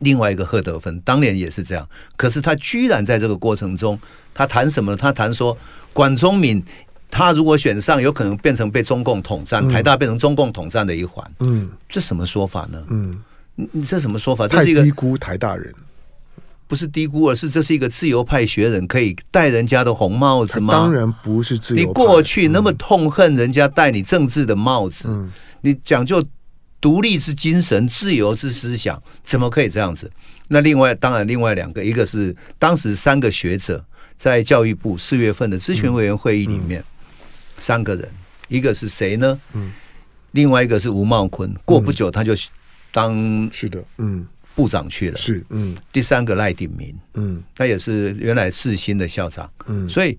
[0.00, 3.98] 另外一个赫德芬当年也是这样，可是他居然在这个过程中，
[4.34, 4.96] 他谈什么呢？
[4.96, 5.56] 他谈说
[5.92, 6.62] 管中闵
[7.10, 11.24] 他如果选上，有可能变成被中共统战，台大变成中共统战的一环。
[11.40, 12.82] 嗯，这什么说法呢？
[12.90, 13.18] 嗯，
[13.54, 14.46] 你这什么说法？
[14.46, 15.72] 这是一个低估台大人，
[16.66, 20.74] 不是低估，而是这是一个自由派学人可以戴人家的红帽子吗？
[20.74, 21.88] 当然不是自由派。
[21.88, 25.30] 你过去那么痛恨人家戴你政治的帽子，嗯、
[25.62, 26.22] 你讲究。
[26.80, 30.10] 独立之精神，自由之思想，怎么可以这样子？
[30.48, 33.84] 那另外，当然，另外两个，一个是当时三个学者
[34.16, 36.84] 在教育部四月份的咨询委员会议里面，
[37.58, 38.08] 三个人，
[38.48, 39.40] 一个是谁呢？
[39.54, 39.72] 嗯，
[40.32, 42.32] 另外一个是吴茂坤，过不久他就
[42.92, 44.24] 当是的，嗯，
[44.54, 50.16] 部长去了，是，嗯，第三个赖鼎明，嗯，他也是原来世新的校长，嗯，所以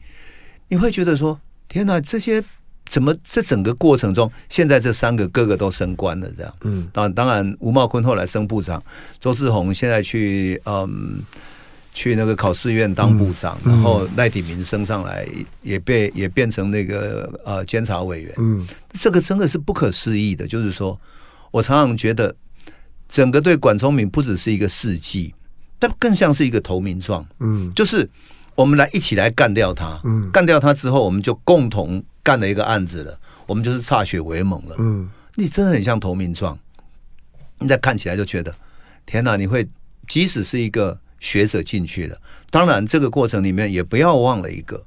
[0.68, 1.40] 你会觉得说，
[1.70, 2.44] 天哪，这些。
[2.90, 6.54] 怎么这整个过程中，现在这三个个个都升官了，这样。
[6.62, 8.82] 嗯，当然，当然，吴茂坤后来升部长，
[9.20, 11.22] 周志宏现在去嗯
[11.94, 15.28] 去那个考试院当部长，嗯、然后赖鼎铭升上来
[15.62, 18.34] 也被也变成那个呃监察委员。
[18.38, 20.98] 嗯，这个真的是不可思议的，就是说
[21.52, 22.34] 我常常觉得
[23.10, 25.34] 整个对管中闵不只是一个事迹，
[25.80, 27.26] 但更像是一个投名状。
[27.40, 28.08] 嗯，就是
[28.58, 30.02] 我们来一起来干掉他。
[30.04, 32.04] 嗯，干掉他之后，我们就共同。
[32.28, 34.76] 干了一个案子了，我们就是歃血为盟了。
[34.80, 36.60] 嗯，你真的很像投名状，
[37.60, 38.54] 你再看起来就觉得，
[39.06, 39.38] 天哪！
[39.38, 39.66] 你会
[40.10, 42.18] 即使是一个学者进去了，
[42.52, 44.84] 当然这个过程里面也不要忘了一个，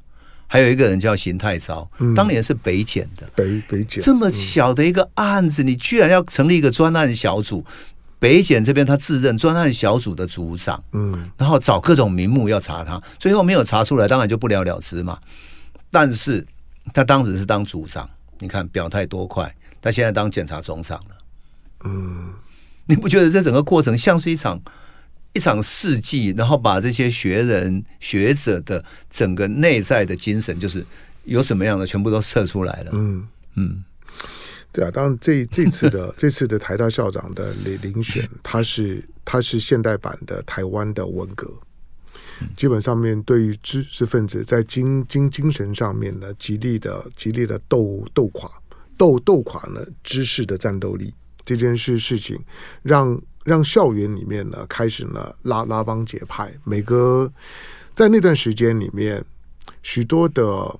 [0.47, 7.64] 还有一个人叫邢太昭，嗯、当年是北检的，北北检这么小的一个案子，你居然要成立一个专案小组，
[8.21, 15.18] 北检这边他自认专案小组的组长，嗯，然后找各种名目要查他，最后没有查出来，当然就不了了之嘛。
[15.91, 16.47] 但是。
[16.95, 18.09] 他当时是当组长，
[18.39, 19.55] 你看表态多快。
[19.83, 21.16] 他现在当检察总长了。
[21.85, 22.33] 嗯，
[22.87, 24.59] 你不觉得这整个过程像是一场
[25.35, 26.35] 一场事迹？
[26.37, 30.85] 然后把这些学人学者的整个内在的精神，就是
[31.25, 32.91] 有什么样的，全部都射出来了。
[32.95, 33.85] 嗯嗯，
[34.73, 34.91] 对啊。
[34.91, 41.53] 当然这，这这次的这次的台大校长的遴遴选，他是他是现代版的台湾的文革。
[42.57, 48.51] 基本上面对于知识分子在精精精神上面呢，极力的极力的斗斗垮
[48.97, 51.12] 斗斗垮呢知识的战斗力
[51.45, 52.39] 这件事事情
[52.83, 57.31] 让，让让校园里面呢开始呢拉拉帮结派，每个
[57.95, 59.23] 在那段时间里面，
[59.83, 60.79] 许多的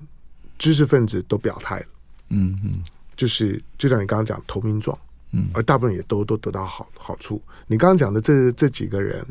[0.57, 1.85] 知识分子都表态了，
[2.29, 2.71] 嗯嗯，
[3.21, 4.97] 就是就像你刚刚讲投名状，
[5.33, 7.39] 嗯，而大部分也都都得到好好处。
[7.67, 9.23] 你刚刚讲的这这几个人。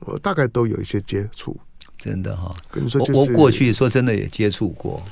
[0.00, 1.56] 我大概都有一些接触，
[1.98, 2.54] 真的哈、哦。
[2.70, 5.02] 跟你说、就是，我我过去说真的也接触过，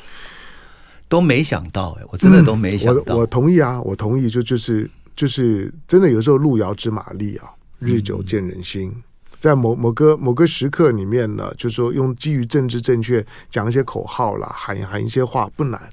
[1.09, 3.03] 都没想到哎，我真的都没想到。
[3.03, 7.51] 嗯、我我同意啊，我同意，就就是就是真的，有时候路遥知马力啊，
[7.81, 8.93] 日久见人心。
[8.95, 9.03] 嗯、
[9.41, 15.91] 在某某个某个时刻里面呢，就是说用基于政治正确讲一些口号啦，喊喊一些话不难，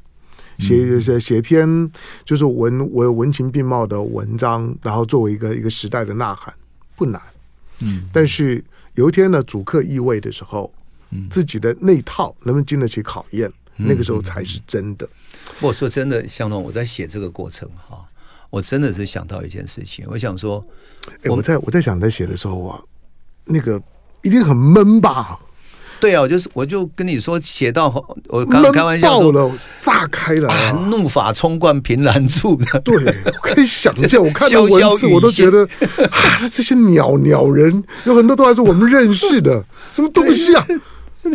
[0.60, 1.92] 写写写篇
[2.26, 6.54] 就是文文文情并茂的文章，然后作为一个一个时代的呐喊
[6.96, 7.22] 不难。
[7.80, 8.64] 嗯，但是。
[8.96, 10.72] 有一天呢，主客意位的时候，
[11.28, 13.52] 自己的那套能不能经得起考验？
[13.78, 15.10] 嗯、那个时候才是真的。
[15.62, 18.06] 我、嗯、说真的，向龙，我在写这个过程哈，
[18.52, 20.64] 我真的是想到一件事情，我想说，
[21.24, 22.80] 欸、我在我在想在写的时候啊，
[23.46, 23.82] 那个
[24.22, 25.40] 一定很闷吧。
[26.04, 27.88] 对啊，我就是我就跟你说，写到
[28.28, 29.50] 我刚开玩笑说了，
[29.80, 32.80] 炸开了啊，怒发冲冠凭栏处的。
[32.82, 32.94] 对，
[33.26, 35.64] 我可以想见， 我看到文字我都觉得
[36.12, 40.68] 啊，这些鸟鸟人有很多都还是我们认识的， 什么东西啊？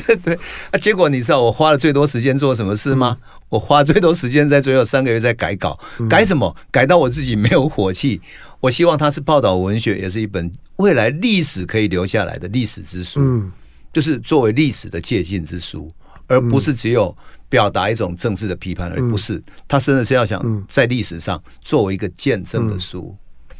[0.07, 0.39] 对对
[0.71, 3.17] 啊，结果你知道我花了最多时间做什么事吗？
[3.23, 5.79] 嗯、我花最多时间在最后三个月在改稿，
[6.11, 6.55] 改什么？
[6.71, 8.21] 改到我自己没有火气。
[8.61, 13.21] 我希望它是报道文学，也是一本未来历史可以留下来的历史之书。
[13.23, 13.51] 嗯。
[13.99, 15.91] 就是作为历史的借鉴之书，
[16.29, 17.13] 而不是只有
[17.49, 19.03] 表达一种政治的批判而。
[19.11, 23.17] 不是，他真的是要想在历史上作为一个见证的书。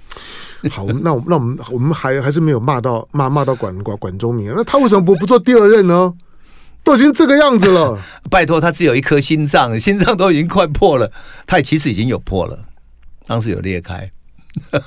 [0.71, 6.15] 好，那我那我们我们还还是没有骂到骂骂到管管管中明，那他为什么不不做第二任呢？
[6.85, 11.11] 都已经这个样子了， 拜托，他只有一颗心脏，心脏都已经快破了，
[11.49, 12.57] 他也其实已经有破了，
[13.27, 14.09] 当时有裂开。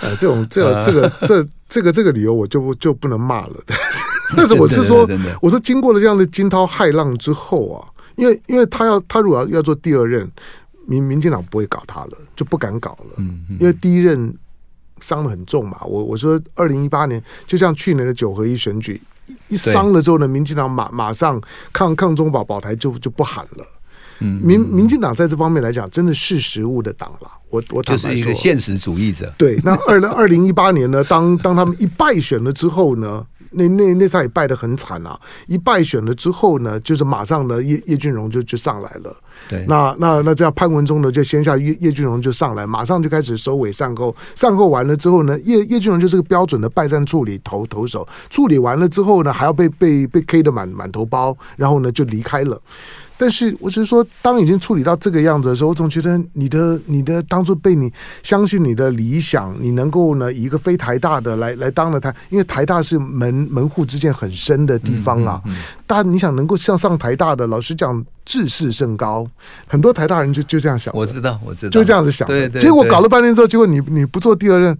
[0.00, 3.54] 呃，这种这个、这个这这个这个理由我就不就不能骂了。
[4.36, 5.08] 但是我是说，
[5.42, 7.82] 我是经过了这样的惊涛骇浪之后啊，
[8.14, 10.30] 因为因为他要他如果要要做第二任，
[10.86, 13.24] 民民进党不会搞他了，就不敢搞了。
[13.58, 14.32] 因为第一任
[15.00, 15.78] 伤的很重嘛。
[15.84, 19.02] 我我说二零一八年就像去年的九合一选举，
[19.48, 23.66] 一伤了之后呢，民进党马马上抗抗中保保台就就不喊了。
[24.20, 27.28] 嗯，民民进党在这方面来讲，真的是实务的党了。
[27.50, 29.32] 我我就是一个现实主义者。
[29.38, 33.24] 对，那二零二零一八年呢，当当他们一败选了之后呢？
[33.56, 35.16] 那那那他也败得很惨啊！
[35.46, 39.16] 一败选了之后呢，就是马上呢，叶叶俊荣就就上来了。
[39.48, 44.12] 对，那那那这样潘文忠呢，就先下叶叶俊荣就上来，马上就开始收尾善后。
[44.34, 48.04] 善后完了之后呢，叶叶俊荣就是个标准的败战处理投投手。
[48.28, 52.60] 处理完了之后呢，还要被被被 K 的满满头包，然后呢就离开了。
[53.16, 57.92] 但是，我就是说，当已经处理到这个样子的时候，我总觉得你的、你的当初被你
[58.22, 65.40] 相信你的理想，你能够呢以一个非台大的来来当了台，因为台大是门门户之见很深的地方啊。
[65.86, 69.26] 但你想能够向上台大的，老实讲，志士甚高，
[69.66, 70.94] 很多台大人就就这样想。
[70.96, 72.26] 我知道，我知道，就这样子想。
[72.26, 72.60] 对对。
[72.60, 74.76] 结果搞了半天之后，结果你你不做第二任。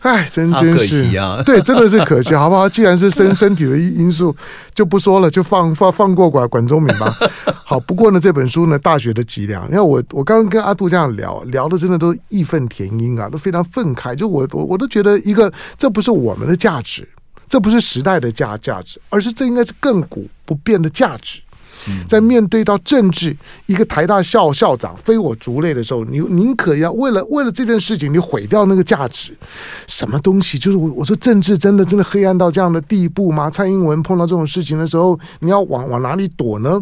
[0.00, 2.68] 哎，真真是，啊、 对，真的是可惜，好不好？
[2.68, 4.36] 既然是身 身体的因素，
[4.74, 7.10] 就不说了，就放放放过管管中敏吧。
[7.64, 14.14] 好，不过呢，这本书呢，《大学的脊梁》，你看我我刚刚跟阿杜这样聊聊的，真的都义愤填膺啊，都非常愤慨。
[14.14, 17.08] 就我我我都觉得，一个这不是我们的价值，
[17.48, 21.40] 这不是时代的价价值，而是这应该是亘古不变的价值。
[22.08, 29.36] 在面对到政治，一个台大校校长非我族类的时候，你宁可要为了为了这件事情，你毁掉那个价值，
[29.86, 30.58] 什么东西？
[30.58, 33.50] 就是我我说政治真的真的黑暗到这样的地步吗？
[33.50, 36.80] 蔡英文碰到这种事情的时候，你要往往哪里躲呢？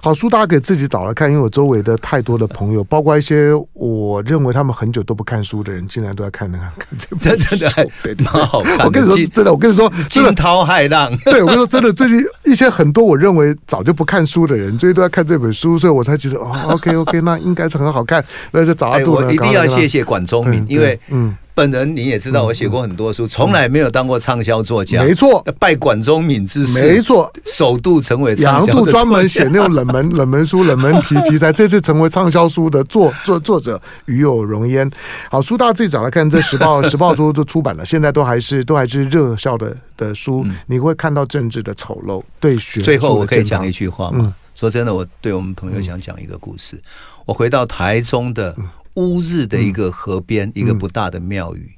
[0.00, 8.84] 好，书大家可以自己找来看，因为我周围的太多的朋友，包括一些我认为他们很久都不看书的人，竟然都在看那个 看这真的还对蛮好看。
[8.86, 11.16] 我跟你说真的，我跟你说惊涛骇浪。
[11.26, 14.23] 对，我跟你说真的，最近一些很多我认为早就不看。
[14.26, 18.24] 书的人，最近都在看这本书，所以我才觉得哦，OK OK，那应该是很好看。
[18.52, 25.04] 那是找阿杜呢，我一定要谢谢管中明，因为嗯，本人你也知道，我写过很多书，从来没有当过畅销作家。
[25.04, 34.90] 没错，拜管中敏之赐，没错，首度成为畅销杨度专门写那种冷门 冷门书、冷门题题材，这次成为畅销书的作作 作者，与有荣焉。
[35.30, 42.20] 好，书大家自己找来看，这时报 时报都都出版了，现在都还是都还是热销的的书，你会看到政治的丑陋。
[42.40, 44.34] 对，最后我可以讲一句话吗？
[44.56, 46.80] 说真的，我对我们朋友想讲一个故事。
[47.24, 48.54] 我回到台中的
[48.94, 51.72] 乌日的一个河边，一个不大的庙宇，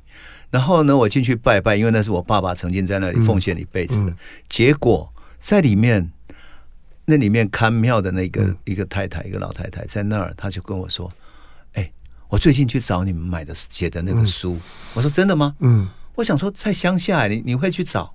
[0.50, 4.14] 然后呢，我进去拜拜，因为那是我爸爸曾经在那里奉献一辈子的。
[4.48, 5.10] 结果
[5.40, 6.12] 在里面，
[7.06, 11.10] 那里面看庙的那个一个太太，一个老太太在那儿，她就跟我说
[11.74, 11.90] ：“哎，
[12.28, 14.58] 我最近去找你们买的写的那个书。”
[14.94, 18.12] 我说：“真的吗？”嗯，我想说在乡下，你你会去找？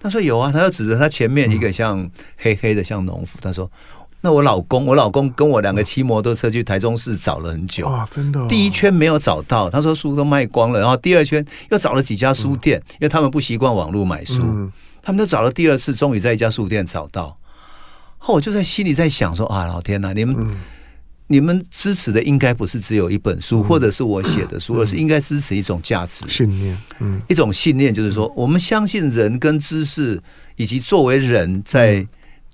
[0.00, 3.68] 他说有啊，他就指着他前面一个像黑黑的像农夫，他说
[4.20, 7.86] ：“那我老公，我老公跟我两个骑摩托车去台中市找了很久。
[7.86, 14.70] 啊，真的，第一圈没有找到，他说书都卖光了，然后第二圈又找了几家书店，因为他们不习惯网络买书，
[15.02, 17.36] 他们都找了第二次，终于在一家书店找到。
[18.18, 20.36] 后我就在心里在想说啊，老天呐，你们。”
[21.30, 26.74] 你们支持的应该不是只有一本书，或者是我写的书，而是应该支持一种价值、信念。
[27.00, 30.18] 嗯，一种信念就是说，我们相信人跟知识，
[30.56, 32.06] 以及作为人在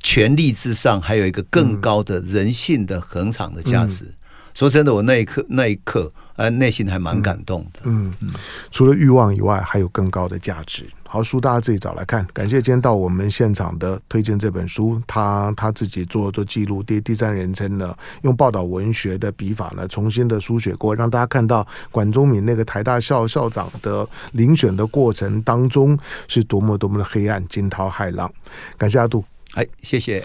[0.05, 4.07] 权力之上，还有一个更高的人性的恒常的价值。
[4.53, 7.81] 说真的，我那一刻那一刻，呃，内心还蛮感动的。
[7.85, 8.31] 嗯嗯，
[8.71, 10.85] 除了欲望以外，还有更高的价值。
[11.09, 12.25] 好，书大家自己找来看。
[12.33, 25.99] 感谢今天到我们现场的推荐这本书，他他自己做做记录，第第三人称呢，用报道文学的笔法呢，重新的书写过，让大家看到管中敏那个台大校校长的遴选的过程当中
[26.29, 28.33] 是多么多么的黑暗，惊涛骇浪。
[28.77, 29.25] 感谢阿杜，
[29.55, 30.23] 哎，谢谢。